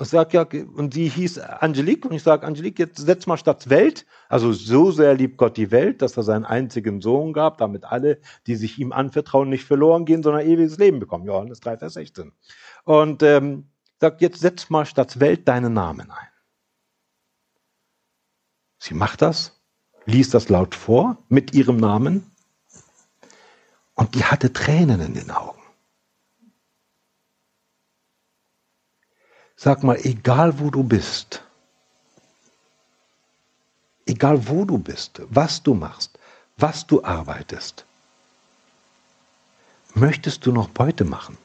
ich 0.00 0.08
sag 0.08 0.32
ja, 0.32 0.46
und 0.76 0.94
sie 0.94 1.08
hieß 1.08 1.38
Angelique 1.38 2.06
und 2.06 2.14
ich 2.14 2.22
sage, 2.22 2.46
Angelique, 2.46 2.78
jetzt 2.78 2.98
setz 2.98 3.26
mal 3.26 3.36
statt 3.36 3.68
Welt, 3.68 4.06
also 4.28 4.52
so 4.52 4.92
sehr 4.92 5.14
liebt 5.14 5.38
Gott 5.38 5.56
die 5.56 5.70
Welt, 5.70 6.02
dass 6.02 6.16
er 6.16 6.22
seinen 6.22 6.44
einzigen 6.44 7.00
Sohn 7.00 7.32
gab, 7.32 7.58
damit 7.58 7.84
alle, 7.84 8.20
die 8.46 8.54
sich 8.54 8.78
ihm 8.78 8.92
anvertrauen, 8.92 9.48
nicht 9.48 9.64
verloren 9.64 10.04
gehen, 10.04 10.22
sondern 10.22 10.46
ewiges 10.46 10.78
Leben 10.78 11.00
bekommen. 11.00 11.26
Johannes 11.26 11.60
3, 11.60 11.78
Vers 11.78 11.94
16. 11.94 12.32
Und 12.84 13.22
ähm, 13.24 13.70
sagt, 14.00 14.20
jetzt 14.20 14.40
setz 14.40 14.70
mal 14.70 14.86
statt 14.86 15.18
Welt 15.18 15.48
deinen 15.48 15.72
Namen 15.72 16.10
ein. 16.10 16.28
Sie 18.78 18.94
macht 18.94 19.22
das, 19.22 19.60
liest 20.04 20.34
das 20.34 20.48
laut 20.48 20.76
vor 20.76 21.18
mit 21.28 21.54
ihrem 21.54 21.76
Namen 21.76 22.30
und 23.94 24.14
die 24.14 24.24
hatte 24.24 24.52
Tränen 24.52 25.00
in 25.00 25.14
den 25.14 25.32
Augen. 25.32 25.57
Sag 29.60 29.82
mal, 29.82 29.98
egal 30.04 30.60
wo 30.60 30.70
du 30.70 30.84
bist, 30.84 31.42
egal 34.06 34.46
wo 34.46 34.64
du 34.64 34.78
bist, 34.78 35.20
was 35.30 35.60
du 35.60 35.74
machst, 35.74 36.16
was 36.56 36.86
du 36.86 37.02
arbeitest, 37.02 37.84
möchtest 39.94 40.46
du 40.46 40.52
noch 40.52 40.68
Beute 40.68 41.04
machen? 41.04 41.36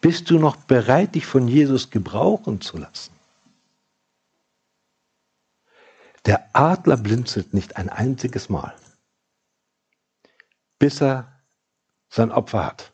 Bist 0.00 0.30
du 0.30 0.38
noch 0.38 0.54
bereit, 0.54 1.16
dich 1.16 1.26
von 1.26 1.48
Jesus 1.48 1.90
gebrauchen 1.90 2.60
zu 2.60 2.78
lassen? 2.78 3.12
Der 6.26 6.48
Adler 6.52 6.96
blinzelt 6.96 7.54
nicht 7.54 7.76
ein 7.76 7.88
einziges 7.88 8.48
Mal, 8.48 8.76
bis 10.78 11.02
er 11.02 11.40
sein 12.08 12.30
Opfer 12.30 12.66
hat. 12.66 12.92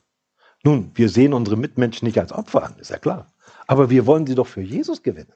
Nun, 0.62 0.90
wir 0.94 1.10
sehen 1.10 1.34
unsere 1.34 1.58
Mitmenschen 1.58 2.06
nicht 2.06 2.18
als 2.18 2.32
Opfer 2.32 2.62
an, 2.62 2.78
ist 2.78 2.88
ja 2.88 2.98
klar. 2.98 3.30
Aber 3.66 3.90
wir 3.90 4.06
wollen 4.06 4.26
sie 4.26 4.34
doch 4.34 4.46
für 4.46 4.60
Jesus 4.60 5.02
gewinnen. 5.02 5.32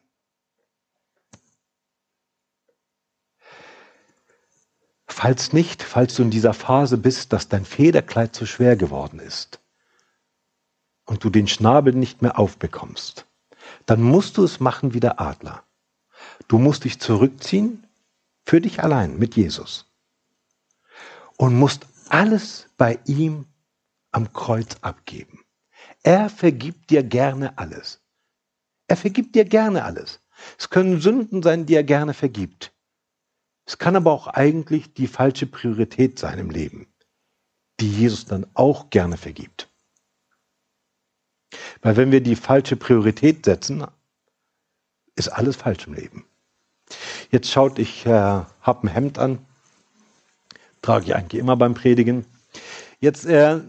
Falls 5.07 5.53
nicht, 5.53 5.83
falls 5.83 6.15
du 6.15 6.23
in 6.23 6.31
dieser 6.31 6.55
Phase 6.55 6.97
bist, 6.97 7.33
dass 7.33 7.49
dein 7.49 7.65
Federkleid 7.65 8.35
zu 8.35 8.47
schwer 8.47 8.77
geworden 8.77 9.19
ist 9.19 9.61
und 11.07 11.25
du 11.25 11.31
den 11.31 11.49
Schnabel 11.49 11.95
nicht 11.95 12.23
mehr 12.23 12.39
aufbekommst, 12.39 13.27
dann 13.87 14.03
musst 14.03 14.37
du 14.37 14.45
es 14.45 14.61
machen 14.61 14.95
wie 14.95 15.01
der 15.01 15.21
Adler. 15.21 15.65
Du 16.47 16.59
musst 16.59 16.85
dich 16.85 17.01
zurückziehen 17.01 17.87
für 18.45 18.61
dich 18.61 18.83
allein 18.83 19.19
mit 19.19 19.35
Jesus 19.35 19.87
und 21.37 21.59
musst 21.59 21.87
alles 22.09 22.69
bei 22.77 22.99
ihm 23.07 23.47
am 24.13 24.33
Kreuz 24.33 24.77
abgeben. 24.83 25.41
Er 26.03 26.31
vergibt 26.31 26.91
dir 26.91 27.03
gerne 27.03 27.59
alles. 27.59 28.01
Er 28.89 28.97
vergibt 28.97 29.35
dir 29.35 29.45
gerne 29.45 29.85
alles. 29.85 30.21
Es 30.59 30.71
können 30.71 31.01
Sünden 31.01 31.43
sein, 31.43 31.67
die 31.67 31.75
er 31.75 31.85
gerne 31.85 32.15
vergibt. 32.15 32.73
Es 33.67 33.77
kann 33.77 33.97
aber 33.97 34.13
auch 34.13 34.27
eigentlich 34.29 34.95
die 34.95 35.07
falsche 35.07 35.47
Priorität 35.47 36.19
sein 36.19 36.39
im 36.39 36.51
Leben, 36.51 36.89
die 37.81 37.91
Jesus 37.91 38.25
dann 38.25 38.47
auch 38.55 38.89
gerne 38.89 39.19
vergibt. 39.19 39.69
Weil 41.83 41.97
wenn 41.97 42.11
wir 42.11 42.23
die 42.23 42.37
falsche 42.37 42.77
Priorität 42.77 43.45
setzen, 43.45 43.87
ist 45.17 45.29
alles 45.29 45.57
falsch 45.57 45.87
im 45.87 45.95
Leben. 45.95 46.25
Jetzt 47.31 47.51
schaut, 47.51 47.79
ich 47.79 48.07
äh, 48.07 48.11
habe 48.11 48.87
ein 48.87 48.89
Hemd 48.89 49.19
an, 49.19 49.45
trage 50.81 51.05
ich 51.05 51.15
eigentlich 51.15 51.41
immer 51.41 51.57
beim 51.57 51.75
Predigen. 51.75 52.25
Jetzt, 53.01 53.27
äh, 53.27 53.61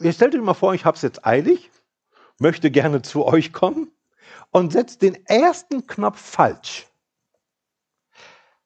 ihr 0.00 0.12
stellt 0.14 0.34
euch 0.34 0.40
mal 0.40 0.54
vor, 0.54 0.72
ich 0.72 0.86
habe 0.86 0.96
es 0.96 1.02
jetzt 1.02 1.26
eilig, 1.26 1.70
möchte 2.38 2.70
gerne 2.70 3.02
zu 3.02 3.26
euch 3.26 3.52
kommen 3.52 3.88
und 4.50 4.72
setzt 4.72 5.02
den 5.02 5.26
ersten 5.26 5.86
Knopf 5.86 6.20
falsch. 6.20 6.86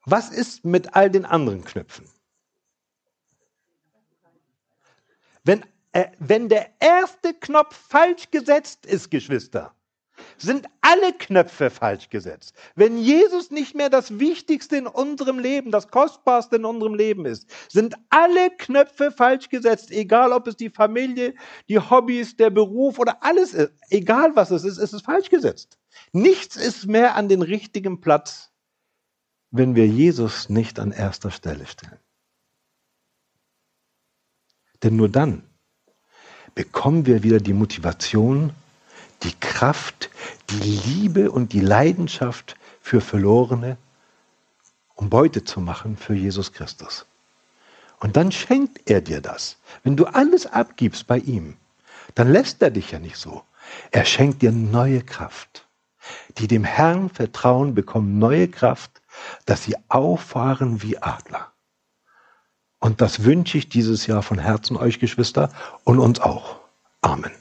Was 0.06 0.30
ist 0.30 0.64
mit 0.64 0.94
all 0.94 1.10
den 1.10 1.24
anderen 1.24 1.64
Knöpfen? 1.64 2.08
Wenn, 5.44 5.64
äh, 5.92 6.10
wenn 6.18 6.48
der 6.48 6.70
erste 6.80 7.34
Knopf 7.34 7.76
falsch 7.76 8.30
gesetzt 8.30 8.86
ist, 8.86 9.10
Geschwister, 9.10 9.74
sind 10.36 10.66
alle 10.80 11.12
Knöpfe 11.12 11.70
falsch 11.70 12.10
gesetzt. 12.10 12.54
Wenn 12.74 12.98
Jesus 12.98 13.50
nicht 13.50 13.74
mehr 13.74 13.90
das 13.90 14.18
Wichtigste 14.18 14.76
in 14.76 14.86
unserem 14.86 15.38
Leben, 15.38 15.70
das 15.70 15.88
Kostbarste 15.88 16.56
in 16.56 16.64
unserem 16.64 16.94
Leben 16.94 17.26
ist, 17.26 17.48
sind 17.70 17.94
alle 18.10 18.50
Knöpfe 18.50 19.10
falsch 19.10 19.48
gesetzt, 19.48 19.90
egal 19.90 20.32
ob 20.32 20.46
es 20.46 20.56
die 20.56 20.70
Familie, 20.70 21.34
die 21.68 21.78
Hobbys, 21.78 22.36
der 22.36 22.50
Beruf 22.50 22.98
oder 22.98 23.22
alles 23.22 23.54
ist, 23.54 23.72
egal 23.90 24.34
was 24.36 24.50
es 24.50 24.64
ist, 24.64 24.78
ist 24.78 24.92
es 24.92 25.02
falsch 25.02 25.30
gesetzt. 25.30 25.78
Nichts 26.12 26.56
ist 26.56 26.86
mehr 26.86 27.14
an 27.14 27.28
den 27.28 27.42
richtigen 27.42 28.00
Platz, 28.00 28.50
wenn 29.50 29.74
wir 29.74 29.86
Jesus 29.86 30.48
nicht 30.48 30.80
an 30.80 30.90
erster 30.90 31.30
Stelle 31.30 31.66
stellen. 31.66 31.98
Denn 34.82 34.96
nur 34.96 35.08
dann 35.08 35.48
bekommen 36.54 37.06
wir 37.06 37.22
wieder 37.22 37.38
die 37.38 37.52
Motivation, 37.52 38.52
die 39.22 39.34
Kraft, 39.38 40.10
die 40.50 40.58
Liebe 40.58 41.30
und 41.30 41.52
die 41.52 41.60
Leidenschaft 41.60 42.56
für 42.80 43.00
Verlorene, 43.00 43.76
um 44.94 45.10
Beute 45.10 45.44
zu 45.44 45.60
machen 45.60 45.96
für 45.96 46.14
Jesus 46.14 46.52
Christus. 46.52 47.06
Und 48.00 48.16
dann 48.16 48.32
schenkt 48.32 48.90
er 48.90 49.00
dir 49.00 49.20
das. 49.20 49.56
Wenn 49.82 49.96
du 49.96 50.04
alles 50.06 50.46
abgibst 50.46 51.06
bei 51.06 51.18
ihm, 51.18 51.56
dann 52.14 52.30
lässt 52.30 52.60
er 52.62 52.70
dich 52.70 52.90
ja 52.90 52.98
nicht 52.98 53.16
so. 53.16 53.42
Er 53.90 54.04
schenkt 54.04 54.42
dir 54.42 54.52
neue 54.52 55.02
Kraft. 55.02 55.66
Die 56.36 56.48
dem 56.48 56.64
Herrn 56.64 57.08
vertrauen, 57.08 57.74
bekommen 57.74 58.18
neue 58.18 58.48
Kraft, 58.48 59.00
dass 59.46 59.64
sie 59.64 59.76
auffahren 59.88 60.82
wie 60.82 60.98
Adler. 60.98 61.52
Und 62.78 63.00
das 63.00 63.24
wünsche 63.24 63.56
ich 63.56 63.70
dieses 63.70 64.06
Jahr 64.06 64.22
von 64.22 64.38
Herzen 64.38 64.76
euch, 64.76 65.00
Geschwister, 65.00 65.50
und 65.84 65.98
uns 65.98 66.20
auch. 66.20 66.60
Amen. 67.00 67.32